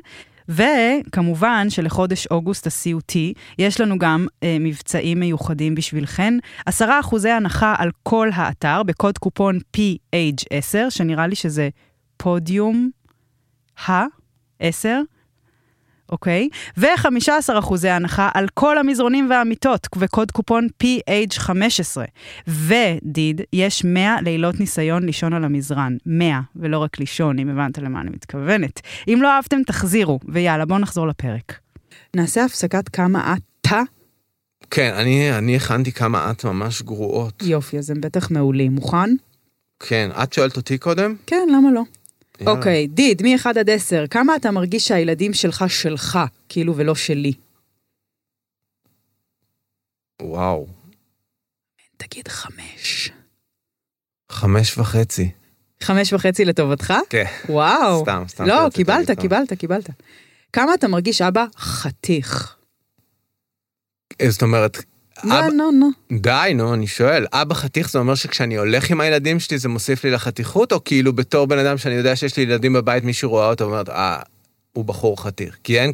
[0.48, 3.14] וכמובן שלחודש אוגוסט ה-CUT
[3.58, 6.34] יש לנו גם אה, מבצעים מיוחדים בשבילכן.
[6.68, 6.72] 10%
[7.28, 11.68] הנחה על כל האתר בקוד קופון PH10, שנראה לי שזה
[12.16, 12.90] פודיום
[13.88, 14.88] ה-10.
[16.10, 16.48] אוקיי?
[16.76, 21.96] ו-15% הנחה על כל המזרונים והמיטות, וקוד קופון PH15.
[22.48, 25.96] ודיד, יש 100 לילות ניסיון לישון על המזרן.
[26.06, 28.80] 100, ולא רק לישון, אם הבנת למה אני מתכוונת.
[29.08, 30.20] אם לא אהבתם, תחזירו.
[30.28, 31.58] ויאללה, בואו נחזור לפרק.
[32.16, 33.82] נעשה הפסקת כמה אתה?
[34.70, 37.42] כן, אני, אני הכנתי כמה את ממש גרועות.
[37.42, 38.72] יופי, אז הם בטח מעולים.
[38.72, 39.10] מוכן?
[39.80, 41.14] כן, את שואלת אותי קודם?
[41.26, 41.82] כן, למה לא?
[42.46, 46.18] אוקיי, דיד, מ-1 עד 10, כמה אתה מרגיש שהילדים שלך שלך,
[46.48, 47.32] כאילו, ולא שלי?
[50.22, 50.66] וואו,
[51.96, 53.10] תגיד חמש.
[54.32, 55.30] חמש וחצי.
[55.82, 56.94] חמש וחצי לטובתך?
[57.10, 57.24] כן.
[57.48, 58.02] וואו.
[58.02, 58.44] סתם, סתם.
[58.44, 59.90] לא, קיבלת, קיבלת, קיבלת.
[60.52, 62.56] כמה אתה מרגיש אבא חתיך?
[64.28, 64.84] זאת אומרת,
[65.24, 66.18] לא, אבא, לא, לא.
[66.18, 70.04] די, נו, אני שואל, אבא חתיך זה אומר שכשאני הולך עם הילדים שלי זה מוסיף
[70.04, 73.48] לי לחתיכות, או כאילו בתור בן אדם שאני יודע שיש לי ילדים בבית, מישהו רואה
[73.50, 74.20] אותו ואומרת, אה,
[74.72, 75.56] הוא בחור חתיך.
[75.64, 75.90] כי אין,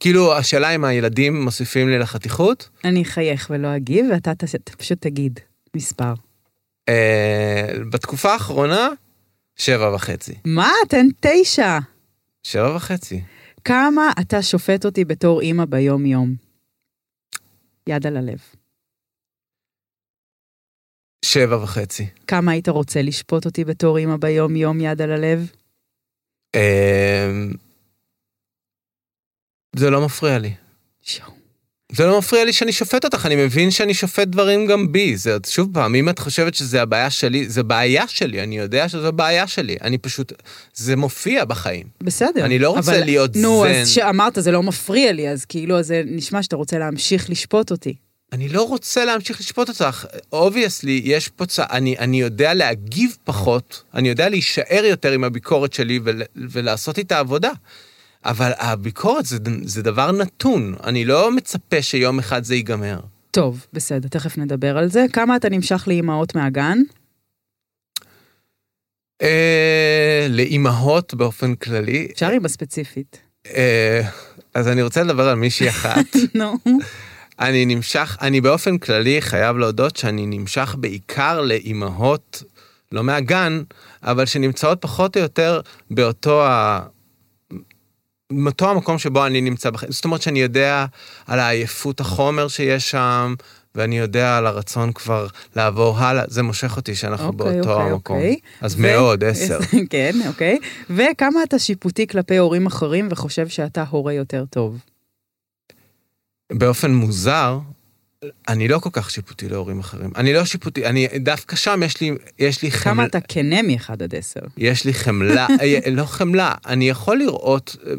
[0.00, 4.98] כאילו, השאלה אם הילדים מוסיפים לי לחתיכות, אני אחייך ולא אגיב, ואתה ת- ת- פשוט
[5.00, 5.40] תגיד
[5.76, 6.12] מספר.
[6.88, 8.88] אה, בתקופה האחרונה,
[9.56, 10.34] שבע וחצי.
[10.44, 10.70] מה?
[10.88, 11.78] תן תשע.
[12.42, 13.20] שבע וחצי.
[13.64, 16.34] כמה אתה שופט אותי בתור אימא ביום-יום?
[17.88, 18.38] יד על הלב.
[21.24, 22.06] שבע וחצי.
[22.26, 25.50] כמה היית רוצה לשפוט אותי בתור אימא ביום-יום, יד על הלב?
[26.54, 27.30] אה,
[29.76, 30.52] זה לא מפריע לי.
[31.02, 31.38] שואו.
[31.92, 35.16] זה לא מפריע לי שאני שופט אותך, אני מבין שאני שופט דברים גם בי.
[35.16, 39.12] זה שוב פעם, אם את חושבת שזה הבעיה שלי, זה בעיה שלי, אני יודע שזו
[39.12, 39.76] בעיה שלי.
[39.82, 40.32] אני פשוט,
[40.74, 41.86] זה מופיע בחיים.
[42.00, 42.44] בסדר.
[42.44, 43.74] אני לא רוצה אבל- להיות נו, זן.
[43.80, 47.70] אז שאמרת, זה לא מפריע לי, אז כאילו, אז זה נשמע שאתה רוצה להמשיך לשפוט
[47.70, 47.94] אותי.
[48.32, 50.06] אני לא רוצה להמשיך לשפוט אותך.
[50.32, 51.58] obviously, יש פה צ...
[51.58, 57.18] אני, אני יודע להגיב פחות, אני יודע להישאר יותר עם הביקורת שלי ול, ולעשות איתה
[57.18, 57.50] עבודה.
[58.24, 63.00] אבל הביקורת זה, זה דבר נתון, אני לא מצפה שיום אחד זה ייגמר.
[63.30, 65.06] טוב, בסדר, תכף נדבר על זה.
[65.12, 66.78] כמה אתה נמשך לאימהות מהגן?
[69.22, 73.18] אה, לאימהות באופן כללי, אפשר עם הספציפית.
[73.46, 74.00] אה,
[74.54, 76.04] אז אני רוצה לדבר על מישהי אחת.
[76.34, 76.54] נו.
[77.40, 82.42] אני נמשך, אני באופן כללי חייב להודות שאני נמשך בעיקר לאימהות,
[82.92, 83.62] לא מהגן,
[84.02, 85.60] אבל שנמצאות פחות או יותר
[85.90, 86.80] באותו ה...
[88.32, 89.92] מאותו המקום שבו אני נמצא בחיים.
[89.92, 90.86] זאת אומרת שאני יודע
[91.26, 93.34] על העייפות החומר שיש שם,
[93.74, 95.26] ואני יודע על הרצון כבר
[95.56, 98.16] לעבור הלאה, זה מושך אותי שאנחנו אוקיי, באותו אוקיי, המקום.
[98.16, 98.36] אוקיי.
[98.60, 99.58] אז ו- מאוד, עשר.
[99.90, 100.58] כן, אוקיי.
[100.90, 104.78] וכמה אתה שיפוטי כלפי הורים אחרים וחושב שאתה הורה יותר טוב?
[106.52, 107.58] באופן מוזר,
[108.48, 110.10] אני לא כל כך שיפוטי להורים אחרים.
[110.16, 113.06] אני לא שיפוטי, אני דווקא שם יש לי, יש לי כמה חמלה.
[113.06, 114.40] אתה כנה מ-1 עד 10?
[114.56, 117.92] יש לי חמלה, אה, לא חמלה, אני יכול לראות, אה,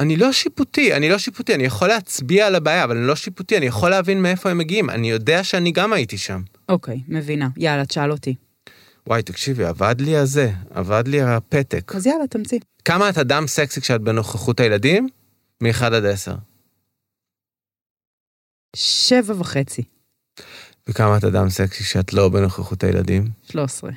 [0.00, 3.56] אני לא שיפוטי, אני לא שיפוטי, אני יכול להצביע על הבעיה, אבל אני לא שיפוטי,
[3.56, 6.42] אני יכול להבין מאיפה הם מגיעים, אני יודע שאני גם הייתי שם.
[6.68, 7.48] אוקיי, מבינה.
[7.56, 8.34] יאללה, תשאל אותי.
[9.06, 11.92] וואי, תקשיבי, עבד לי הזה, עבד לי הפתק.
[11.94, 12.58] אז יאללה, תמציא.
[12.84, 15.08] כמה את אדם סקסי כשאת בנוכחות הילדים?
[15.60, 16.34] מ-1 עד 10.
[18.74, 19.82] שבע וחצי.
[20.88, 23.28] וכמה את אדם סקסי כשאת לא בנוכחות הילדים?
[23.50, 23.90] 13.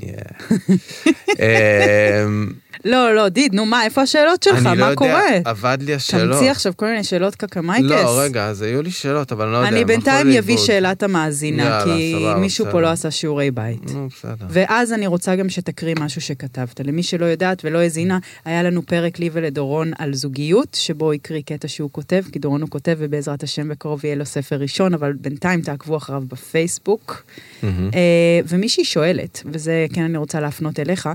[1.38, 2.52] אמ,
[2.84, 4.54] לא, לא, דיד, נו מה, איפה השאלות שלך?
[4.56, 5.28] אני לא מה יודע, קורה?
[5.44, 6.36] עבד לי השאלות.
[6.36, 7.88] תמציא עכשיו כל מיני שאלות קקמייקס.
[7.88, 9.68] לא, רגע, אז היו לי שאלות, אבל אני לא יודע.
[9.68, 10.56] אני בינתיים אביא.
[10.56, 12.80] שאלת המאזינה, כי מישהו פה.
[12.80, 13.92] לא עשה שיעורי בית.
[13.92, 14.46] נו, בסדר.
[14.48, 16.80] ואז אני רוצה גם שתקריא משהו שכתבת.
[16.80, 21.68] למי שלא יודעת ולא האזינה, היה לנו פרק לי ולדורון על זוגיות, שבו הקריא קטע
[21.68, 25.60] שהוא כותב, כי דורון הוא כותב, ובעזרת השם בקרוב יהיה לו ספר ראשון, אבל בינתיים
[25.60, 27.24] תעקבו אחריו בפייסבוק.
[27.64, 31.08] אה, ומישהי שואלת, וזה כן אני רוצה להפנות אליך,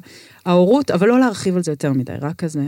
[0.45, 2.61] ההורות, אבל לא להרחיב על זה יותר מדי, רק כזה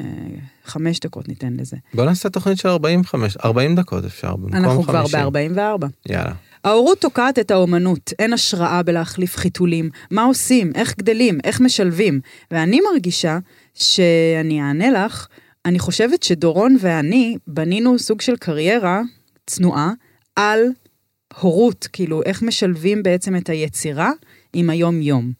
[0.65, 1.77] חמש דקות ניתן לזה.
[1.93, 4.65] בוא נעשה תוכנית של 45, 40 דקות אפשר, במקום 50.
[4.65, 5.87] אנחנו כבר ב-44.
[6.09, 6.33] יאללה.
[6.63, 9.89] ההורות תוקעת את האומנות, אין השראה בלהחליף חיתולים.
[10.11, 10.71] מה עושים?
[10.75, 11.39] איך גדלים?
[11.43, 12.19] איך משלבים?
[12.51, 13.39] ואני מרגישה
[13.73, 15.27] שאני אענה לך,
[15.65, 19.01] אני חושבת שדורון ואני בנינו סוג של קריירה
[19.47, 19.91] צנועה
[20.35, 20.59] על
[21.39, 24.11] הורות, כאילו איך משלבים בעצם את היצירה
[24.53, 25.31] עם היום-יום.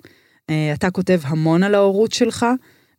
[0.50, 2.46] אה, אתה כותב המון על ההורות שלך,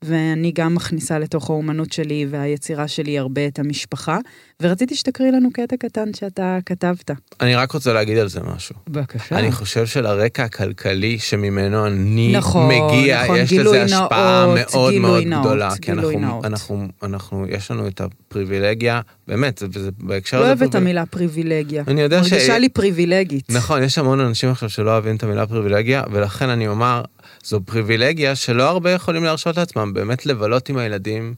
[0.03, 4.19] ואני גם מכניסה לתוך האומנות שלי והיצירה שלי הרבה את המשפחה,
[4.63, 7.11] ורציתי שתקריא לנו קטע קטן שאתה כתבת.
[7.41, 8.75] אני רק רוצה להגיד על זה משהו.
[8.89, 9.39] בבקשה.
[9.39, 15.25] אני חושב שלרקע הכלכלי שממנו אני נכון, מגיע, נכון, יש לזה השפעה נאות, מאוד מאוד
[15.25, 15.71] נאות, גדולה.
[15.83, 16.45] כי גילוי אנחנו, נאות.
[16.45, 20.49] אנחנו, אנחנו, יש לנו את הפריבילגיה, באמת, זה- וזה בהקשר לא הזה...
[20.51, 21.85] אוהבת את פריביל- המילה פריבילגיה.
[21.89, 22.33] אני יודע ש...
[22.33, 23.51] מרגישה לי פריבילגית.
[23.51, 27.03] נכון, יש המון אנשים עכשיו שלא אוהבים את המילה פריבילגיה, ולכן אני אומר,
[27.45, 31.35] זו פריבילגיה שלא הרבה יכולים להרשות לעצמם, באמת לבלות עם הילדים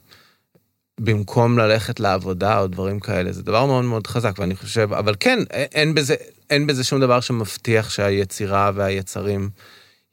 [0.99, 3.31] במקום ללכת לעבודה או דברים כאלה.
[3.31, 6.15] זה דבר מאוד מאוד חזק, ואני חושב, אבל כן, אין בזה,
[6.49, 9.49] אין בזה שום דבר שמבטיח שהיצירה והיצרים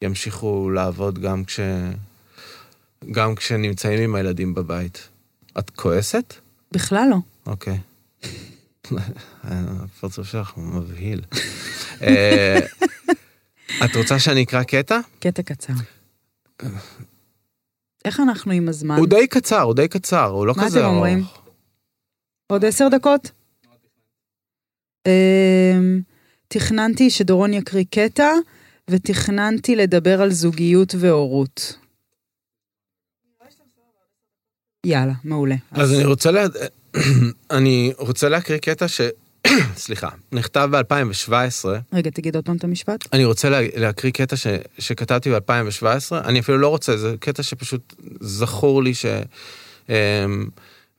[0.02, 1.60] ימשיכו לעבוד גם כש...
[3.12, 5.08] גם כשנמצאים עם הילדים בבית.
[5.58, 6.34] את כועסת?
[6.72, 7.16] בכלל לא.
[7.46, 7.78] אוקיי.
[9.44, 11.20] הפרצוף שלך מבהיל.
[13.84, 15.00] את רוצה שאני אקרא קטע?
[15.20, 15.72] קטע קצר.
[18.04, 18.96] איך אנחנו עם הזמן?
[18.96, 20.96] הוא די קצר, הוא די קצר, הוא לא מה כזה אתם ארוך.
[20.96, 21.24] אומרים?
[22.46, 23.30] עוד עשר דקות?
[25.06, 26.00] אמ,
[26.48, 28.30] תכננתי שדורון יקריא קטע,
[28.90, 31.78] ותכננתי לדבר על זוגיות והורות.
[34.86, 35.56] יאללה, מעולה.
[35.70, 36.44] אז אני רוצה לה...
[37.56, 39.00] אני רוצה להקריא קטע ש...
[39.76, 41.68] סליחה, נכתב ב-2017.
[41.92, 43.08] רגע, תגיד עוד פעם את המשפט.
[43.12, 43.58] אני רוצה לה...
[43.76, 44.46] להקריא קטע ש...
[44.78, 46.14] שכתבתי ב-2017.
[46.24, 49.06] אני אפילו לא רוצה, זה קטע שפשוט זכור לי ש...
[49.88, 49.94] אמ,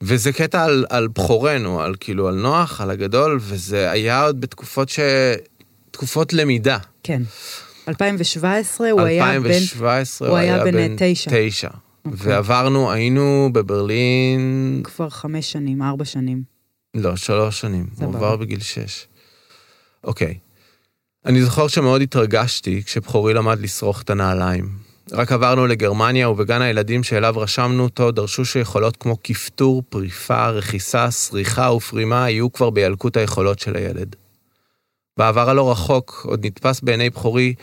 [0.01, 4.89] וזה קטע על, על בכורנו, על כאילו על נוח, על הגדול, וזה היה עוד בתקופות
[4.89, 4.99] ש...
[5.91, 6.77] תקופות למידה.
[7.03, 7.21] כן.
[7.87, 9.35] 2017 הוא היה בן...
[9.35, 11.31] 2017 הוא היה בן תשע.
[11.33, 11.69] תשע.
[12.05, 12.31] אוקיי.
[12.31, 16.54] ועברנו, היינו בברלין, כבר חמש שנים, ארבע שנים.
[16.95, 17.85] לא, שלוש שנים.
[17.89, 18.17] הוא סבבה.
[18.17, 19.07] עבר בגיל שש.
[20.03, 20.37] אוקיי.
[21.25, 24.69] אני זוכר שמאוד התרגשתי כשבחורי למד לשרוך את הנעליים.
[25.11, 31.71] רק עברנו לגרמניה ובגן הילדים שאליו רשמנו אותו דרשו שיכולות כמו כפתור, פריפה, רכיסה, סריחה
[31.71, 34.15] ופרימה יהיו כבר בילקוט היכולות של הילד.
[35.17, 37.53] בעבר הלא רחוק עוד נתפס בעיני בכורי,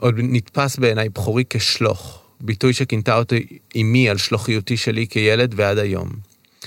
[0.00, 6.08] עוד נתפס בעיניי בכורי כשלוך, ביטוי שכינתה אותי אמי על שלוחיותי שלי כילד ועד היום.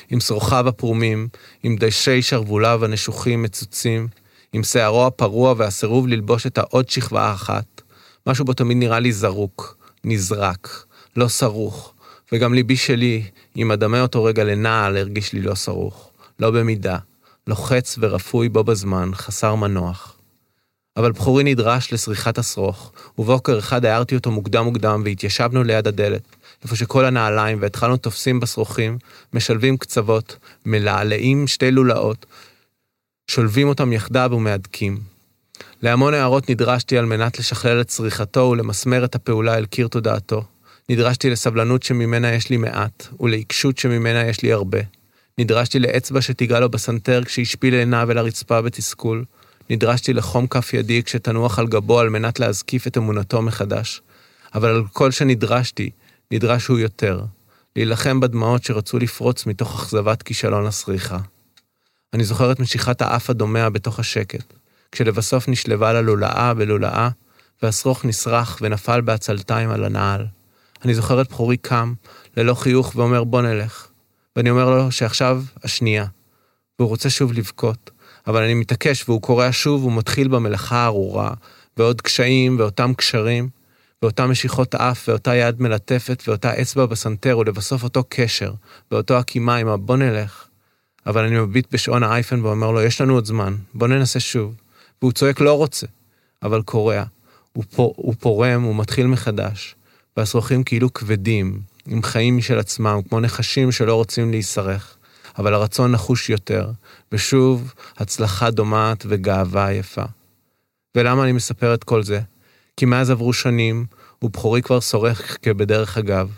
[0.09, 1.27] עם שרוחיו הפרומים,
[1.63, 4.07] עם דשי שרבוליו הנשוחים מצוצים,
[4.53, 7.81] עם שערו הפרוע והסירוב ללבוש את העוד שכבה אחת.
[8.27, 10.85] משהו בו תמיד נראה לי זרוק, נזרק,
[11.15, 11.93] לא סרוך,
[12.31, 13.23] וגם ליבי שלי,
[13.57, 16.97] אם אדמה אותו רגע לנעל, הרגיש לי לא סרוך, לא במידה,
[17.47, 20.15] לוחץ ורפוי בו בזמן, חסר מנוח.
[20.97, 26.21] אבל בכורי נדרש לסריחת השרוך, ובוקר אחד הערתי אותו מוקדם מוקדם והתיישבנו ליד הדלת,
[26.63, 28.97] איפה שכל הנעליים, והתחלנו תופסים בשרוכים,
[29.33, 32.25] משלבים קצוות, מלעלעים שתי לולאות,
[33.31, 34.99] שולבים אותם יחדיו ומהדקים.
[35.81, 40.43] להמון הערות נדרשתי על מנת לשכלל את צריכתו ולמסמר את הפעולה אל קיר תודעתו.
[40.89, 44.79] נדרשתי לסבלנות שממנה יש לי מעט, ולעיקשות שממנה יש לי הרבה.
[45.37, 49.25] נדרשתי לאצבע שתיגע לו בסנטר כשהשפיל עיניו אל הרצפה בתסכול.
[49.69, 54.01] נדרשתי לחום כף ידי כשתנוח על גבו על מנת להזקיף את אמונתו מחדש.
[54.55, 55.89] אבל על כל שנדרשתי,
[56.31, 57.21] נדרש הוא יותר.
[57.75, 61.17] להילחם בדמעות שרצו לפרוץ מתוך אכזבת כישלון הסריחה.
[62.13, 64.53] אני זוכר את משיכת האף הדומע בתוך השקט,
[64.91, 67.09] כשלבסוף נשלבה ללולאה בלולאה,
[67.63, 70.25] והשרוך נסרח ונפל בעצלתיים על הנעל.
[70.85, 71.93] אני זוכר את בחורי קם,
[72.37, 73.87] ללא חיוך, ואומר בוא נלך.
[74.35, 76.05] ואני אומר לו שעכשיו השנייה.
[76.79, 77.91] והוא רוצה שוב לבכות,
[78.27, 81.33] אבל אני מתעקש והוא קורע שוב ומתחיל במלאכה הארורה,
[81.77, 83.49] ועוד קשיים ואותם קשרים,
[84.03, 88.53] ואותה משיכות אף, ואותה יד מלטפת, ואותה אצבע בסנטר, ולבסוף אותו קשר,
[88.91, 90.47] ואותו הקימה עם הבוא נלך.
[91.05, 94.55] אבל אני מביט בשעון האייפן ואומר לו, יש לנו עוד זמן, בוא ננסה שוב.
[95.01, 95.87] והוא צועק, לא רוצה,
[96.43, 97.03] אבל קורע.
[97.53, 99.75] הוא, פור, הוא פורם, הוא מתחיל מחדש.
[100.17, 104.95] והשרוכים כאילו כבדים, עם חיים משל עצמם, כמו נחשים שלא רוצים להישרך.
[105.37, 106.71] אבל הרצון נחוש יותר,
[107.11, 110.03] ושוב, הצלחה דומעת וגאווה יפה.
[110.97, 112.21] ולמה אני מספר את כל זה?
[112.79, 113.85] כי מאז עברו שנים,
[114.21, 116.29] ובכורי כבר שורך כבדרך אגב,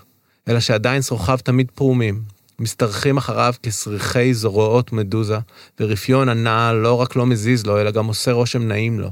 [0.48, 2.22] אלא שעדיין שרוחיו תמיד פרומים,
[2.60, 5.38] משתרכים אחריו כסריחי זרועות מדוזה,
[5.80, 9.12] ורפיון הנעל לא רק לא מזיז לו, אלא גם עושה רושם נעים לו.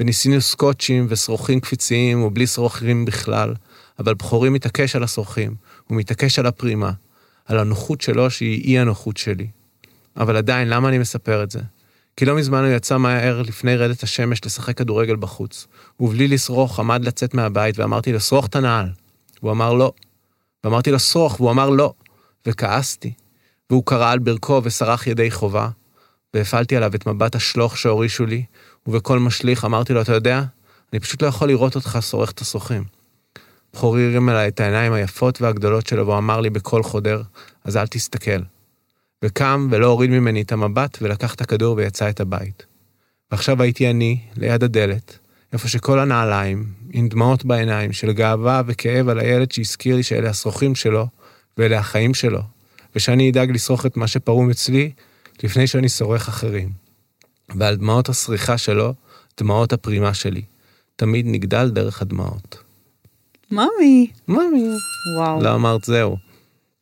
[0.00, 3.54] וניסינו סקוטשים ושרוכים קפיציים ובלי שרוכים בכלל,
[3.98, 5.54] אבל בכורי מתעקש על השרוכים,
[5.86, 6.92] הוא מתעקש על הפרימה,
[7.46, 9.46] על הנוחות שלו שהיא אי הנוחות שלי.
[10.16, 11.60] אבל עדיין, למה אני מספר את זה?
[12.20, 15.66] כי לא מזמן הוא יצא מהר לפני רדת השמש לשחק כדורגל בחוץ,
[16.00, 18.88] ובלי לשרוך עמד לצאת מהבית ואמרתי לו, שרוך את הנעל.
[19.40, 19.92] הוא אמר לא.
[20.64, 21.92] ואמרתי לו, שרוך, והוא אמר לא.
[22.46, 23.12] וכעסתי,
[23.70, 25.68] והוא קרא על ברכו ושרח ידי חובה,
[26.34, 28.44] והפעלתי עליו את מבט השלוך שהורישו לי,
[28.86, 30.42] ובקול משליך אמרתי לו, אתה יודע,
[30.92, 32.84] אני פשוט לא יכול לראות אותך שורח את השרוכים.
[33.74, 37.22] בכורי הרים אליי את העיניים היפות והגדולות שלו, והוא אמר לי בקול חודר,
[37.64, 38.40] אז אל תסתכל.
[39.24, 42.66] וקם ולא הוריד ממני את המבט, ולקח את הכדור ויצא את הבית.
[43.30, 45.18] ועכשיו הייתי אני, ליד הדלת,
[45.52, 50.74] איפה שכל הנעליים, עם דמעות בעיניים של גאווה וכאב על הילד שהזכיר לי שאלה השרוכים
[50.74, 51.06] שלו,
[51.58, 52.40] ואלה החיים שלו,
[52.96, 54.92] ושאני אדאג לשרוך את מה שפרום אצלי,
[55.42, 56.70] לפני שאני שורך אחרים.
[57.54, 58.94] ועל דמעות הסריחה שלו,
[59.40, 60.42] דמעות הפרימה שלי.
[60.96, 62.62] תמיד נגדל דרך הדמעות.
[63.50, 64.10] ממי.
[64.28, 64.76] ממי.
[65.18, 65.42] וואו.
[65.42, 66.16] לא אמרת זהו.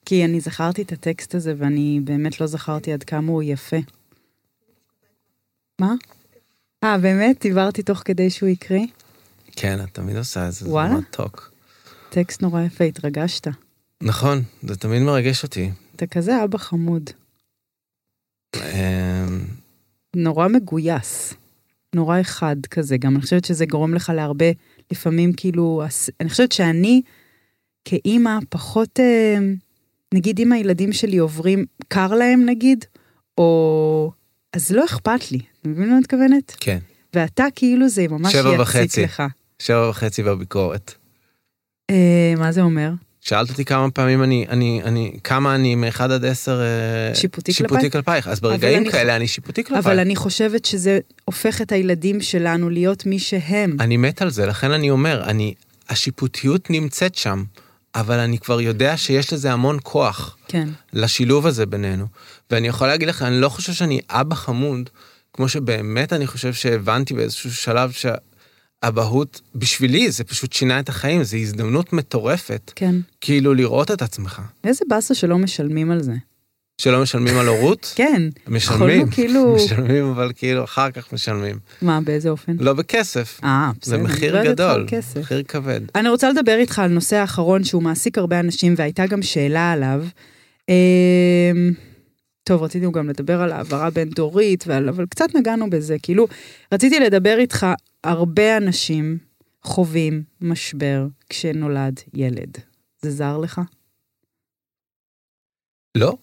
[0.09, 3.77] כי אני זכרתי את הטקסט הזה, ואני באמת לא זכרתי עד כמה הוא יפה.
[5.81, 5.95] מה?
[6.85, 7.43] אה, באמת?
[7.43, 8.87] דיברתי תוך כדי שהוא הקריא?
[9.53, 10.71] כן, את תמיד עושה את זה, זה?
[10.99, 11.53] מתוק.
[12.11, 13.49] טקסט נורא יפה, התרגשת.
[14.03, 15.71] נכון, זה תמיד מרגש אותי.
[15.97, 17.11] אתה כזה אבא חמוד.
[18.57, 19.45] אמ,
[20.17, 21.35] נורא מגויס.
[21.95, 22.97] נורא אחד כזה.
[22.97, 24.51] גם אני חושבת שזה גורם לך להרבה,
[24.91, 25.83] לפעמים כאילו,
[26.21, 27.03] אני חושבת שאני,
[27.85, 29.39] כאימא, פחות, אה,
[30.15, 32.85] נגיד אם הילדים שלי עוברים, קר להם נגיד,
[33.39, 34.13] או...
[34.53, 36.57] אז לא אכפת לי, אתה מבין מה אני מתכוונת?
[36.61, 36.79] כן,
[37.15, 39.03] ואתה כאילו זה ממש יציק וחצי.
[39.03, 39.23] לך.
[39.59, 40.95] שבע וחצי בביקורת.
[41.91, 42.91] אה, מה זה אומר?
[43.21, 47.91] שאלת אותי כמה פעמים אני, אני, אני, כמה אני מאחד עד עשר אה, שיפוטי שיפוטי?
[47.91, 48.29] כלפייך.
[48.29, 49.87] אז ברגעים אני- כאלה אני שיפוטי כלפייך.
[49.87, 53.77] אבל אני חושבת שזה הופך את הילדים שלנו להיות מי שהם.
[53.81, 55.55] אני מת על זה, לכן אני אומר, אני,
[55.89, 57.45] השיפוטיות נמצאת שם,
[57.95, 60.69] אבל אני כבר יודע שיש לזה המון כוח, כן.
[60.93, 62.07] לשילוב הזה בינינו.
[62.51, 64.91] ואני יכול להגיד לך, אני לא חושב שאני אבא חמוד,
[65.33, 71.37] כמו שבאמת אני חושב שהבנתי באיזשהו שלב שהאבהות, בשבילי זה פשוט שינה את החיים, זו
[71.37, 72.95] הזדמנות מטורפת, כן.
[73.21, 74.43] כאילו לראות את עצמך.
[74.65, 76.13] איזה באסה שלא משלמים על זה.
[76.79, 77.93] שלא משלמים על הורות?
[77.97, 78.23] כן.
[78.49, 79.55] משלמים, כאילו...
[79.65, 81.59] משלמים אבל כאילו אחר כך משלמים.
[81.83, 82.57] מה, באיזה אופן?
[82.61, 84.07] לא בכסף, אה, זה בסדר.
[84.07, 84.87] מחיר לא יודעת גדול.
[85.21, 85.81] מחיר כבד.
[85.95, 90.05] אני רוצה לדבר איתך על נושא האחרון שהוא מעסיק הרבה אנשים והייתה גם שאלה עליו.
[90.69, 91.73] אמ,
[92.45, 95.97] טוב, רציתי גם לדבר על העברה בין דורית, ועל, אבל קצת נגענו בזה.
[96.03, 96.27] כאילו,
[96.75, 97.67] רציתי לדבר איתך,
[98.05, 99.19] הרבה אנשים
[99.65, 102.59] חווים משבר כשנולד ילד.
[103.03, 103.61] זה זר לך?
[105.95, 106.17] לא?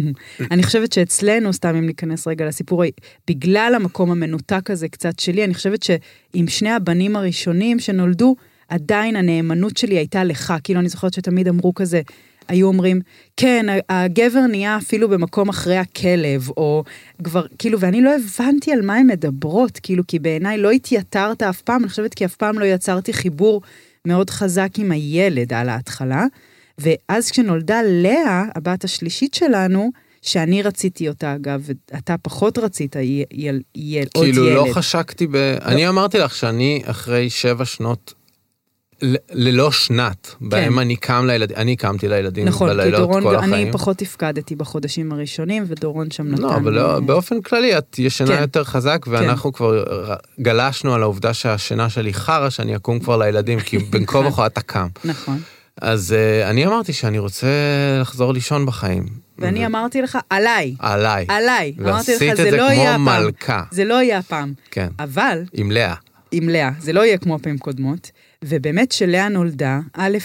[0.50, 2.82] אני חושבת שאצלנו, סתם אם ניכנס רגע לסיפור,
[3.28, 8.36] בגלל המקום המנותק הזה קצת שלי, אני חושבת שעם שני הבנים הראשונים שנולדו,
[8.68, 10.54] עדיין הנאמנות שלי הייתה לך.
[10.64, 12.00] כאילו, אני זוכרת שתמיד אמרו כזה,
[12.48, 13.00] היו אומרים,
[13.36, 16.84] כן, הגבר נהיה אפילו במקום אחרי הכלב, או
[17.24, 21.62] כבר, כאילו, ואני לא הבנתי על מה הן מדברות, כאילו, כי בעיניי לא התייתרת אף
[21.62, 23.62] פעם, אני חושבת כי אף פעם לא יצרתי חיבור
[24.06, 26.26] מאוד חזק עם הילד על ההתחלה.
[26.82, 29.90] ואז כשנולדה לאה, הבת השלישית שלנו,
[30.22, 34.34] שאני רציתי אותה אגב, ואתה פחות רצית יל, יל, יל, עוד ילד.
[34.34, 35.36] כאילו לא חשקתי ב...
[35.64, 38.14] אני אמרתי לך שאני אחרי שבע שנות,
[39.02, 42.50] ל- ללא שנת, בהם אני קם לילדים, אני קמתי לילדים כן.
[42.50, 43.72] נכון, כי בלילות דורון, כל אני החיים.
[43.72, 46.42] פחות הפקדתי בחודשים הראשונים, ודורון שם נתן...
[46.42, 48.40] לא, אבל לא, באופן כללי את ישנה כן.
[48.40, 49.84] יותר חזק ואנחנו כבר
[50.40, 54.60] גלשנו על העובדה שהשינה שלי חרא שאני אקום כבר לילדים כי בין כה וכה אתה
[54.60, 54.88] קם.
[55.04, 55.40] נכון.
[55.82, 57.46] אז אה, אני אמרתי שאני רוצה
[58.00, 59.06] לחזור לישון בחיים.
[59.38, 61.26] ואני אמרתי לך, עליי, עליי.
[61.28, 61.74] עליי.
[61.80, 63.24] אמרתי לך, זה זה לא יהיה כמו הפעם.
[63.24, 63.62] מלכה.
[63.70, 64.52] זה לא יהיה הפעם.
[64.70, 65.94] כן, אבל, עם לאה.
[66.32, 68.10] עם לאה, זה לא יהיה כמו פעמים קודמות.
[68.44, 70.18] ובאמת כשלאה נולדה, א',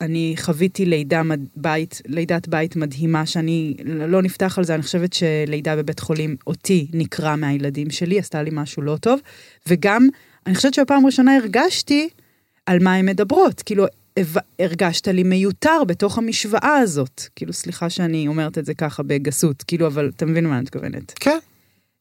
[0.00, 5.12] אני חוויתי לידה מד- בית, לידת בית מדהימה, שאני לא נפתח על זה, אני חושבת
[5.12, 9.20] שלידה בבית חולים אותי נקרע מהילדים שלי, עשתה לי משהו לא טוב,
[9.66, 10.08] וגם,
[10.46, 12.08] אני חושבת שבפעם ראשונה הרגשתי
[12.66, 13.84] על מה הן מדברות, כאילו,
[14.58, 17.22] הרגשת לי מיותר בתוך המשוואה הזאת.
[17.36, 21.12] כאילו, סליחה שאני אומרת את זה ככה בגסות, כאילו, אבל אתה מבין מה אני מתכוונת.
[21.20, 21.38] כן.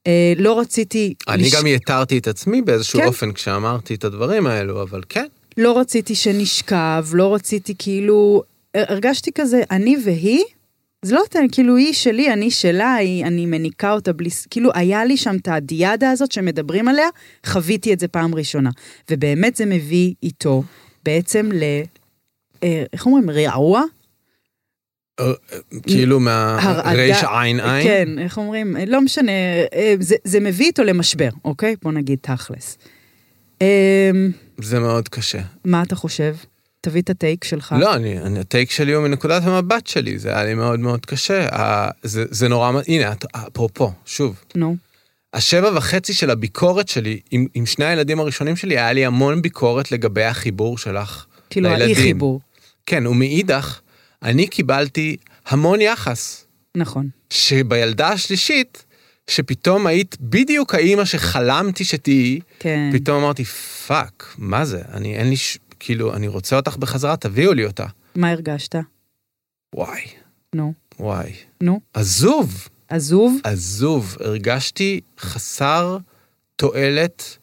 [0.07, 1.13] אה, לא רציתי...
[1.27, 3.05] אני לש- גם יתרתי את עצמי באיזשהו כן.
[3.07, 5.25] אופן כשאמרתי את הדברים האלו, אבל כן.
[5.57, 8.43] לא רציתי שנשכב, לא רציתי כאילו,
[8.75, 10.43] הרגשתי כזה, אני והיא,
[11.01, 15.05] זה לא תן, כאילו היא שלי, אני שלה, היא, אני מניקה אותה בלי, כאילו היה
[15.05, 17.07] לי שם את הדיאדה הזאת שמדברים עליה,
[17.45, 18.69] חוויתי את זה פעם ראשונה.
[19.11, 20.63] ובאמת זה מביא איתו
[21.05, 21.63] בעצם ל...
[22.63, 23.29] אה, איך אומרים?
[23.29, 23.83] רעוע?
[25.19, 25.25] אה,
[25.87, 27.83] כאילו מהריש עין עין.
[27.83, 28.77] כן, איך אומרים?
[28.77, 29.31] אה, לא משנה,
[29.99, 31.75] זה, זה מביא איתו למשבר, אוקיי?
[31.83, 32.77] בוא נגיד תכלס.
[34.57, 35.41] זה מאוד קשה.
[35.65, 36.35] מה אתה חושב?
[36.81, 37.75] תביא את הטייק שלך.
[37.79, 41.55] לא, אני, אני, הטייק שלי הוא מנקודת המבט שלי, זה היה לי מאוד מאוד קשה.
[41.55, 43.13] ה- זה, זה נורא, הנה,
[43.47, 44.75] אפרופו, שוב, נו.
[45.33, 49.91] השבע וחצי של הביקורת שלי, עם, עם שני הילדים הראשונים שלי, היה לי המון ביקורת
[49.91, 51.95] לגבי החיבור שלך כאילו, האי לילדים.
[52.03, 52.39] חיבור.
[52.85, 53.79] כן, ומאידך,
[54.23, 56.45] אני קיבלתי המון יחס,
[56.77, 57.09] נכון.
[57.29, 58.85] שבילדה השלישית,
[59.29, 62.89] שפתאום היית בדיוק האימא שחלמתי שתהיי, כן.
[62.93, 63.45] פתאום אמרתי,
[63.87, 64.81] fuck, מה זה?
[64.93, 65.57] אני, אין לי, ש...
[65.79, 67.85] כאילו, אני רוצה אותך בחזרה, תביאו לי אותה.
[68.15, 68.75] מה הרגשת?
[69.75, 70.01] וואי,
[70.55, 70.73] נו.
[70.99, 71.31] וואי.
[71.61, 71.79] נו.
[71.93, 73.39] עזוב, עזוב?
[73.43, 75.97] עזוב, הרגשתי חסר
[76.55, 77.37] תועלת.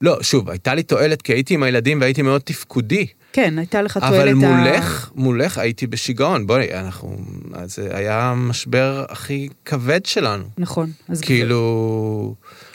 [0.00, 3.06] לא, שוב, הייתה לי תועלת כי הייתי עם הילדים והייתי מאוד תפקודי.
[3.36, 4.34] כן, הייתה לך תועלת אבל ה...
[4.34, 6.46] מולך, מולך הייתי בשיגעון.
[6.46, 7.16] בואי, אנחנו...
[7.64, 10.44] זה היה המשבר הכי כבד שלנו.
[10.58, 10.90] נכון.
[11.08, 12.34] אז כאילו...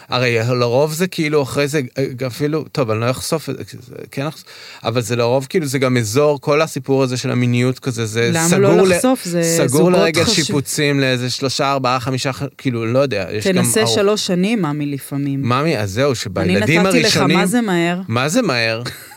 [0.10, 1.82] הרי לרוב זה כאילו אחרי זה
[2.28, 4.44] אפילו, טוב, אני לא אחשוף את זה, כן, אחשוף,
[4.84, 8.48] אבל זה לרוב כאילו זה גם אזור, כל הסיפור הזה של המיניות כזה, זה למה
[8.48, 9.26] סגור, לא ל- לחשוף?
[9.26, 13.54] זה סגור לרגל חשוב- שיפוצים לאיזה שלושה, ארבעה, חמישה, כאילו, לא יודע, יש גם...
[13.54, 15.42] תנסה שלוש שנים, ממי לפעמים.
[15.42, 17.38] ממי, אז זהו, אני שבילדים נתתי לך, הראשונים...
[17.38, 18.02] מה זה מהר?
[18.08, 18.82] מה זה מהר?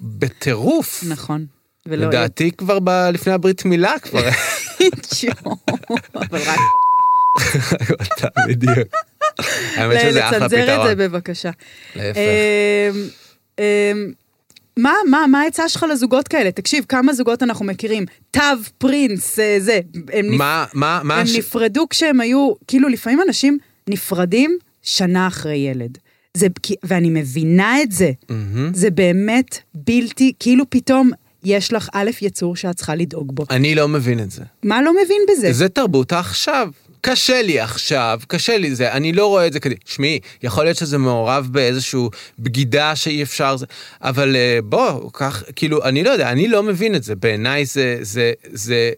[0.00, 1.04] בטירוף.
[1.08, 1.46] נכון.
[1.86, 2.06] ולא...
[2.06, 4.28] לדעתי כבר ב- לפני הברית מילה כבר.
[6.14, 6.58] אבל רק
[8.48, 8.78] בדיוק.
[9.76, 10.86] האמת שזה אחלה לצנזר את פתרון.
[10.88, 11.50] זה בבקשה.
[11.96, 12.18] להפך.
[12.18, 13.08] אמ,
[13.58, 14.12] אמ,
[14.76, 16.52] מה, מה, מה העצה שלך לזוגות כאלה?
[16.52, 18.04] תקשיב, כמה זוגות אנחנו מכירים?
[18.30, 18.40] תו,
[18.78, 19.80] פרינס, אה, זה.
[20.12, 20.38] הם, נפ...
[20.38, 21.20] מה, מה, מה...
[21.20, 23.58] הם ש- נפרדו כשהם היו, כאילו לפעמים אנשים
[23.88, 25.98] נפרדים שנה אחרי ילד.
[26.36, 26.46] זה,
[26.82, 28.12] ואני מבינה את זה.
[28.28, 28.70] מהמם.
[28.74, 31.10] זה באמת בלתי, כאילו פתאום
[31.44, 33.44] יש לך א' יצור שאת צריכה לדאוג בו.
[33.50, 34.42] אני לא מבין את זה.
[34.62, 35.52] מה לא מבין בזה?
[35.52, 36.68] זה תרבות העכשיו.
[37.00, 40.76] קשה לי עכשיו, קשה לי זה, אני לא רואה את זה כדי, שמעי, יכול להיות
[40.76, 43.66] שזה מעורב באיזשהו בגידה שאי אפשר, זה,
[44.02, 47.98] אבל אה, בוא, כך, כאילו, אני לא יודע, אני לא מבין את זה, בעיניי זה,
[48.00, 48.90] זה, זה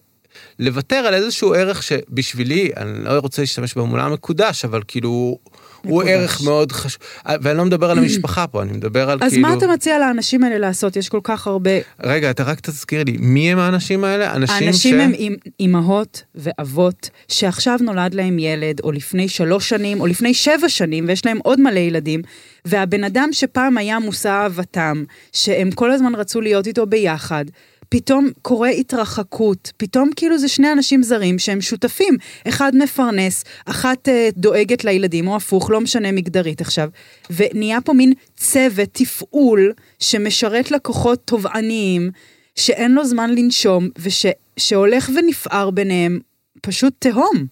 [0.59, 5.39] לוותר על איזשהו ערך שבשבילי, אני לא רוצה להשתמש במולה מקודש, אבל כאילו,
[5.83, 6.03] הוא.
[6.03, 7.03] ערך מאוד חשוב.
[7.43, 9.49] ואני לא מדבר על המשפחה פה, אני מדבר על אז כאילו...
[9.49, 10.97] מה אתה מציע לאנשים האלה לעשות?
[10.97, 11.71] יש כל כך הרבה...
[12.03, 14.35] רגע, אתה רק תזכיר לי, מי הם האנשים האלה?
[14.35, 15.03] אנשים, האנשים ש...
[15.03, 20.69] הם אימ- אימהות ואבות שעכשיו נולד להם ילד, או לפני שלוש שנים, או לפני שבע
[20.69, 22.23] שנים, ויש להם עוד מלא ילדים,
[22.65, 27.45] והבן אדם שפעם היה מושא אהבתם, שהם כל הזמן רצו להיות איתו ביחד,
[27.93, 32.17] פתאום קורה התרחקות, פתאום כאילו זה שני אנשים זרים שהם שותפים,
[32.49, 36.89] אחד מפרנס, אחת אה, דואגת לילדים, או הפוך, לא משנה מגדרית עכשיו,
[37.31, 42.11] ונהיה פה מין צוות תפעול שמשרת לקוחות תובעניים,
[42.57, 46.21] שאין לו זמן לנשום, ושהולך ונפער ביניהם,
[46.63, 47.47] פשוט תהום.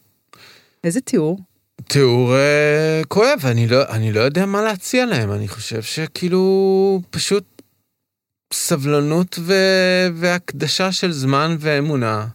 [0.84, 1.38] איזה תיאור?
[1.88, 7.57] תיאור אה, כואב, אני לא, אני לא יודע מה להציע להם, אני חושב שכאילו פשוט
[8.52, 9.54] סבלנות ו...
[10.14, 12.26] והקדשה של זמן ואמונה,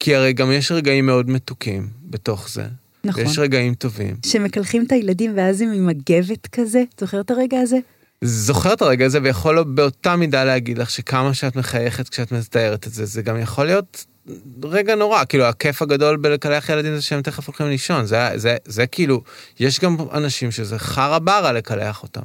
[0.00, 2.64] כי הרי גם יש רגעים מאוד מתוקים בתוך זה.
[3.04, 3.22] נכון.
[3.22, 4.16] ויש רגעים טובים.
[4.26, 7.78] שמקלחים את הילדים ואז הם עם מגבת כזה, זוכר את הרגע הזה?
[8.22, 12.92] זוכר את הרגע הזה ויכול באותה מידה להגיד לך שכמה שאת מחייכת כשאת מתארת את
[12.92, 14.04] זה, זה גם יכול להיות
[14.64, 18.86] רגע נורא, כאילו הכיף הגדול בלקלח ילדים זה שהם תכף הולכים לישון, זה, זה, זה
[18.86, 19.22] כאילו,
[19.60, 22.22] יש גם אנשים שזה חרא ברה לקלח אותם.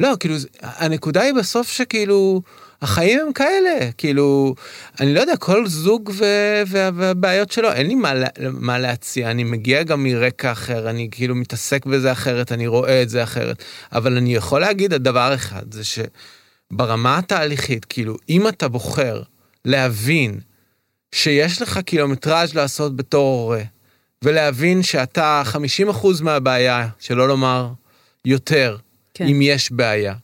[0.00, 2.42] לא, כאילו, הנקודה היא בסוף שכאילו,
[2.82, 4.54] החיים הם כאלה, כאילו,
[5.00, 9.82] אני לא יודע, כל זוג ו- והבעיות שלו, אין לי מה, מה להציע, אני מגיע
[9.82, 14.34] גם מרקע אחר, אני כאילו מתעסק בזה אחרת, אני רואה את זה אחרת, אבל אני
[14.34, 19.22] יכול להגיד על דבר אחד, זה שברמה התהליכית, כאילו, אם אתה בוחר
[19.64, 20.40] להבין
[21.14, 23.62] שיש לך קילומטראז' לעשות בתור הורה,
[24.24, 25.42] ולהבין שאתה
[25.92, 27.68] 50% מהבעיה, שלא לומר
[28.24, 28.76] יותר,
[29.14, 29.26] כן.
[29.26, 30.14] אם יש בעיה.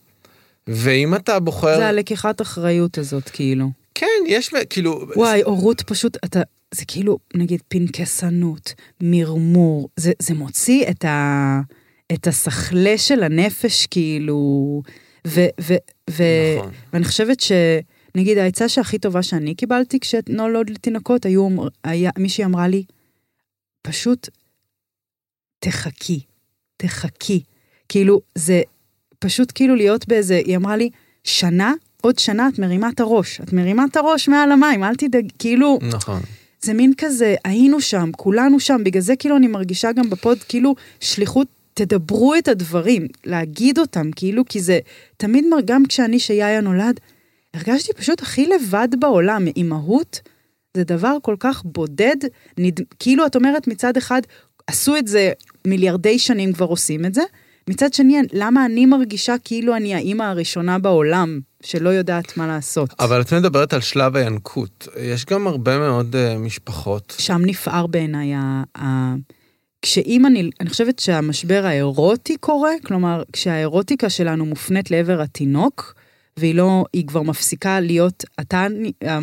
[0.66, 1.76] ואם אתה בוחר...
[1.76, 3.70] זה הלקיחת אחריות הזאת, כאילו.
[3.94, 5.06] כן, יש, כאילו...
[5.16, 6.40] וואי, הורות פשוט, אתה,
[6.74, 11.60] זה כאילו, נגיד, פנקסנות, מרמור, זה, זה מוציא את, ה,
[12.12, 14.82] את הסחלה של הנפש, כאילו,
[15.26, 15.74] ו, ו,
[16.10, 16.24] ו,
[16.58, 16.72] נכון.
[16.92, 17.52] ואני חושבת ש...
[18.14, 21.48] נגיד, העצה שהכי טובה שאני קיבלתי כשנולד לתינוקות, היו,
[21.84, 22.84] היה, מישהי אמרה לי,
[23.82, 24.28] פשוט
[25.58, 26.20] תחכי,
[26.76, 27.42] תחכי.
[27.88, 28.62] כאילו, זה
[29.20, 30.90] פשוט כאילו להיות באיזה, היא אמרה לי,
[31.24, 33.40] שנה, עוד שנה את מרימה את הראש.
[33.40, 35.78] את מרימה את הראש מעל המים, אל תדאג, כאילו...
[35.82, 36.20] נכון.
[36.62, 40.74] זה מין כזה, היינו שם, כולנו שם, בגלל זה כאילו אני מרגישה גם בפוד, כאילו,
[41.00, 44.78] שליחות, תדברו את הדברים, להגיד אותם, כאילו, כי זה,
[45.16, 47.00] תמיד, גם כשאני, שיאיה נולד,
[47.54, 50.20] הרגשתי פשוט הכי לבד בעולם, אימהות,
[50.76, 52.16] זה דבר כל כך בודד,
[52.58, 52.80] נד...
[52.98, 54.22] כאילו את אומרת מצד אחד,
[54.66, 55.32] עשו את זה
[55.66, 57.22] מיליארדי שנים כבר עושים את זה,
[57.70, 62.94] מצד שני, למה אני מרגישה כאילו אני האימא הראשונה בעולם שלא יודעת מה לעשות?
[63.00, 64.88] אבל את מדברת על שלב הינקות.
[65.00, 67.14] יש גם הרבה מאוד uh, משפחות.
[67.18, 68.62] שם נפער בעיניי ה...
[68.78, 69.14] ה...
[69.82, 75.94] כשאם אני, אני חושבת שהמשבר האירוטי קורה, כלומר, כשהאירוטיקה שלנו מופנית לעבר התינוק,
[76.36, 78.66] והיא לא, היא כבר מפסיקה להיות, אתה,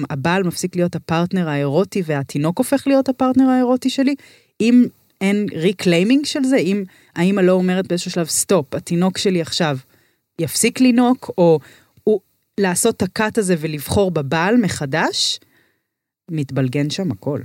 [0.09, 4.15] הבעל מפסיק להיות הפרטנר האירוטי והתינוק הופך להיות הפרטנר האירוטי שלי,
[4.61, 4.85] אם
[5.21, 6.83] אין reclaiming של זה, אם
[7.15, 9.77] האמא לא אומרת באיזשהו שלב, stop, התינוק שלי עכשיו
[10.39, 11.59] יפסיק לינוק, או
[12.03, 12.19] הוא,
[12.59, 15.39] לעשות את ה cut הזה ולבחור בבעל מחדש,
[16.31, 17.39] מתבלגן שם הכל.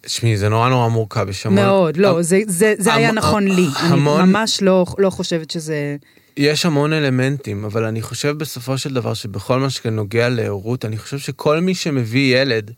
[0.00, 1.64] תשמעי, זה נורא נורא מורכב, יש המון...
[1.64, 3.66] מאוד, לא, זה, זה, זה היה נכון לי.
[3.76, 4.20] המון...
[4.20, 5.96] אני ממש לא, לא חושבת שזה...
[6.36, 11.18] יש המון אלמנטים, אבל אני חושב בסופו של דבר שבכל מה שנוגע להורות, אני חושב
[11.18, 12.70] שכל מי שמביא ילד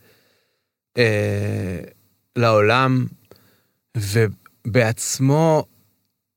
[0.98, 1.80] אה,
[2.36, 3.06] לעולם,
[3.96, 5.64] ובעצמו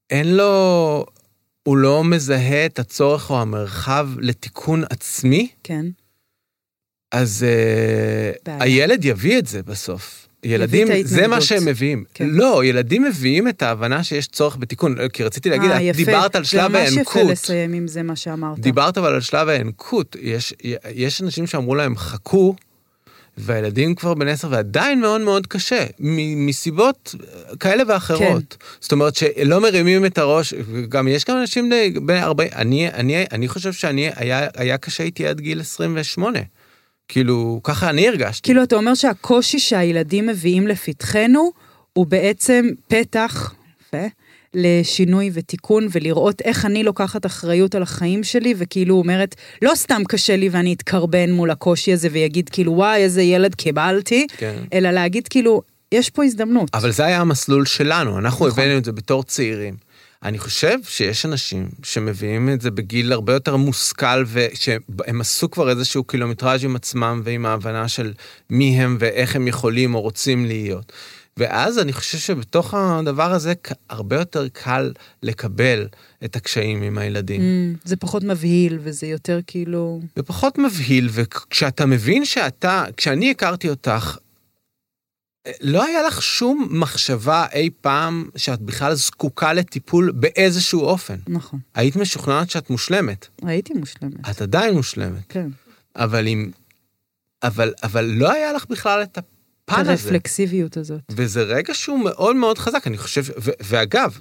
[0.10, 1.06] אין לו,
[1.64, 5.86] הוא לא מזהה את הצורך או המרחב לתיקון עצמי, כן.
[7.12, 7.46] אז
[8.48, 10.28] אה, הילד יביא את זה בסוף.
[10.44, 12.04] ילדים, זה מה שהם מביאים.
[12.14, 12.28] כן.
[12.30, 16.44] לא, ילדים מביאים את ההבנה שיש צורך בתיקון, כי רציתי להגיד, 아, את דיברת על
[16.44, 16.94] שלב האנקות.
[16.94, 18.60] זה ממש יפה לסיים עם זה מה שאמרת.
[18.60, 20.54] דיברת אבל על שלב האנקות, יש,
[20.94, 22.56] יש אנשים שאמרו להם, חכו,
[23.38, 27.16] והילדים כבר בן עשר ועדיין מאוד מאוד קשה, מסיבות
[27.60, 28.56] כאלה ואחרות.
[28.60, 28.66] כן.
[28.80, 30.54] זאת אומרת שלא מרימים את הראש,
[30.90, 31.72] גם יש גם אנשים
[32.06, 36.40] בני 40, אני, אני, אני חושב שאני, היה, היה קשה איתי עד גיל 28.
[37.08, 38.42] כאילו, ככה אני הרגשתי.
[38.44, 41.52] כאילו, אתה אומר שהקושי שהילדים מביאים לפתחנו,
[41.94, 44.08] הוא בעצם פתח, יפה,
[44.54, 50.36] לשינוי ותיקון, ולראות איך אני לוקחת אחריות על החיים שלי, וכאילו אומרת, לא סתם קשה
[50.36, 54.56] לי ואני אתקרבן מול הקושי הזה ויגיד כאילו, וואי, איזה ילד קיבלתי, כן.
[54.74, 56.70] אלא להגיד כאילו, יש פה הזדמנות.
[56.74, 58.64] אבל זה היה המסלול שלנו, אנחנו נכון.
[58.64, 59.76] הבאנו את זה בתור צעירים.
[60.24, 66.04] אני חושב שיש אנשים שמביאים את זה בגיל הרבה יותר מושכל ושהם עשו כבר איזשהו
[66.04, 68.14] קילומטראז' עם עצמם ועם ההבנה של
[68.50, 70.92] מי הם ואיך הם יכולים או רוצים להיות.
[71.38, 73.54] ואז אני חושב שבתוך הדבר הזה
[73.90, 75.88] הרבה יותר קל לקבל
[76.26, 77.42] את הקשיים עם הילדים.
[77.42, 80.02] Mm, זה פחות מבהיל וזה יותר כאילו...
[80.18, 84.18] ופחות מבהיל, וכשאתה מבין שאתה, כשאני הכרתי אותך,
[85.62, 91.16] לא היה לך שום מחשבה אי פעם שאת בכלל זקוקה לטיפול באיזשהו אופן.
[91.28, 91.60] נכון.
[91.76, 93.28] היית משוכנעת שאת מושלמת.
[93.42, 94.30] הייתי מושלמת.
[94.30, 95.24] את עדיין מושלמת.
[95.30, 95.50] כן.
[95.96, 96.52] אבל אם...
[97.44, 99.18] אבל, אבל לא היה לך בכלל את
[99.68, 99.92] הפן הזה.
[99.92, 101.02] הרפלקסיביות הזאת.
[101.12, 104.20] וזה רגע שהוא מאוד מאוד חזק, אני חושב, ו- ואגב,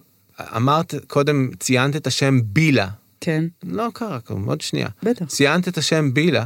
[0.56, 2.88] אמרת קודם, ציינת את השם בילה.
[3.20, 4.88] כן, לא קרה כלום, עוד שנייה.
[5.02, 5.24] בטח.
[5.24, 6.44] ציינת את השם בילה,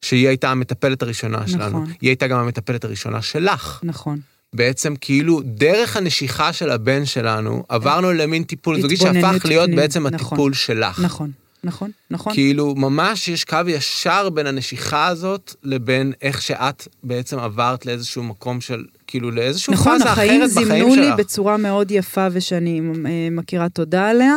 [0.00, 1.66] שהיא הייתה המטפלת הראשונה שלנו.
[1.68, 1.92] נכון.
[2.00, 3.80] היא הייתה גם המטפלת הראשונה שלך.
[3.82, 4.20] נכון.
[4.52, 10.06] בעצם כאילו דרך הנשיכה של הבן שלנו עברנו למין טיפול זוגי שהפך להיות פנים- בעצם
[10.06, 10.14] נכון.
[10.14, 11.00] הטיפול שלך.
[11.00, 11.30] נכון,
[11.64, 12.32] נכון, נכון.
[12.34, 18.60] כאילו ממש יש קו ישר בין הנשיכה הזאת לבין איך שאת בעצם עברת לאיזשהו מקום
[18.60, 21.18] של כאילו לאיזשהו נכון, פאזה החיים אחרת בחיים זימנו לי שלך.
[21.18, 24.34] בצורה מאוד יפה ושאני אה, מכירה תודה עליה.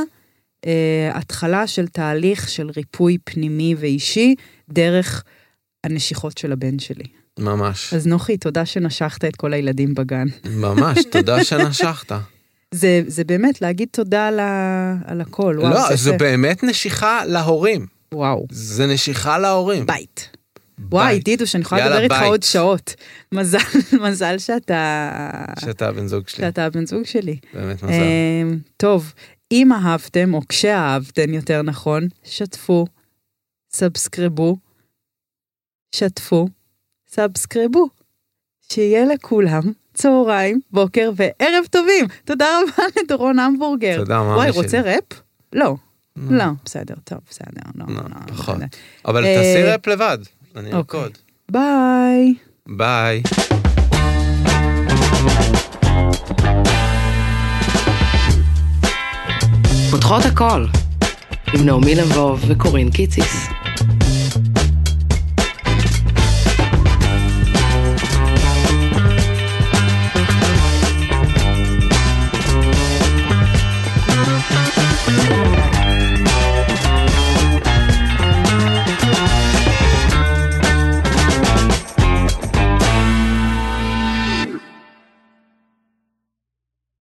[0.66, 4.36] אה, התחלה של תהליך של ריפוי פנימי ואישי
[4.70, 5.24] דרך
[5.84, 7.06] הנשיכות של הבן שלי.
[7.40, 10.28] ממש, אז נוחי, תודה שנשכת את כל הילדים בגן.
[10.46, 12.12] ממש, תודה שנשכת.
[12.74, 15.56] זה, זה באמת להגיד תודה על, ה, על הכל.
[15.60, 16.18] וואו, לא, זה זו יפה.
[16.18, 17.88] באמת נשיכה להורים.
[18.14, 19.86] וואו, זה נשיכה להורים.
[19.86, 20.30] בית.
[20.80, 21.20] וואי.
[21.20, 22.22] דידו, שאני יכולה לדבר איתך.
[22.26, 22.96] עוד שעות.
[23.32, 23.58] מזל,
[24.04, 25.20] מזל שאתה,
[25.60, 27.38] שאתה הבן זוג שלי, שאתה הבן זוג שלי.
[27.54, 27.94] באמת מזל.
[27.94, 29.14] אמ, טוב,
[29.52, 32.86] אם אהבתם, או כשאהבתם יותר נכון, שתפו,
[33.72, 34.58] סאבסקרבו,
[35.96, 36.48] שתפו,
[37.08, 37.90] סאבסקרבו.
[38.72, 39.62] שיהיה לכולם
[39.98, 42.06] צהריים, בוקר וערב טובים.
[42.26, 43.98] תודה רבה לדורון המבורגר.
[43.98, 44.50] תודה, מאמי וואי.
[44.50, 45.04] רוצה wrap?
[45.54, 45.76] לא.
[46.18, 46.38] לא.
[46.38, 48.56] לא, בסדר, טוב, בסדר, לא, לא, לא, פחות.
[48.56, 48.66] בסדר.
[49.06, 50.18] אבל אה, תעשי wrap לבד,
[50.56, 51.00] אני אוקיי.
[51.00, 51.18] ארקוד.
[51.52, 52.34] ביי.
[52.68, 53.24] ביי.
[59.92, 60.66] פותחות הכל,
[61.54, 63.48] עם נעמי לבוב וקורין קיציס.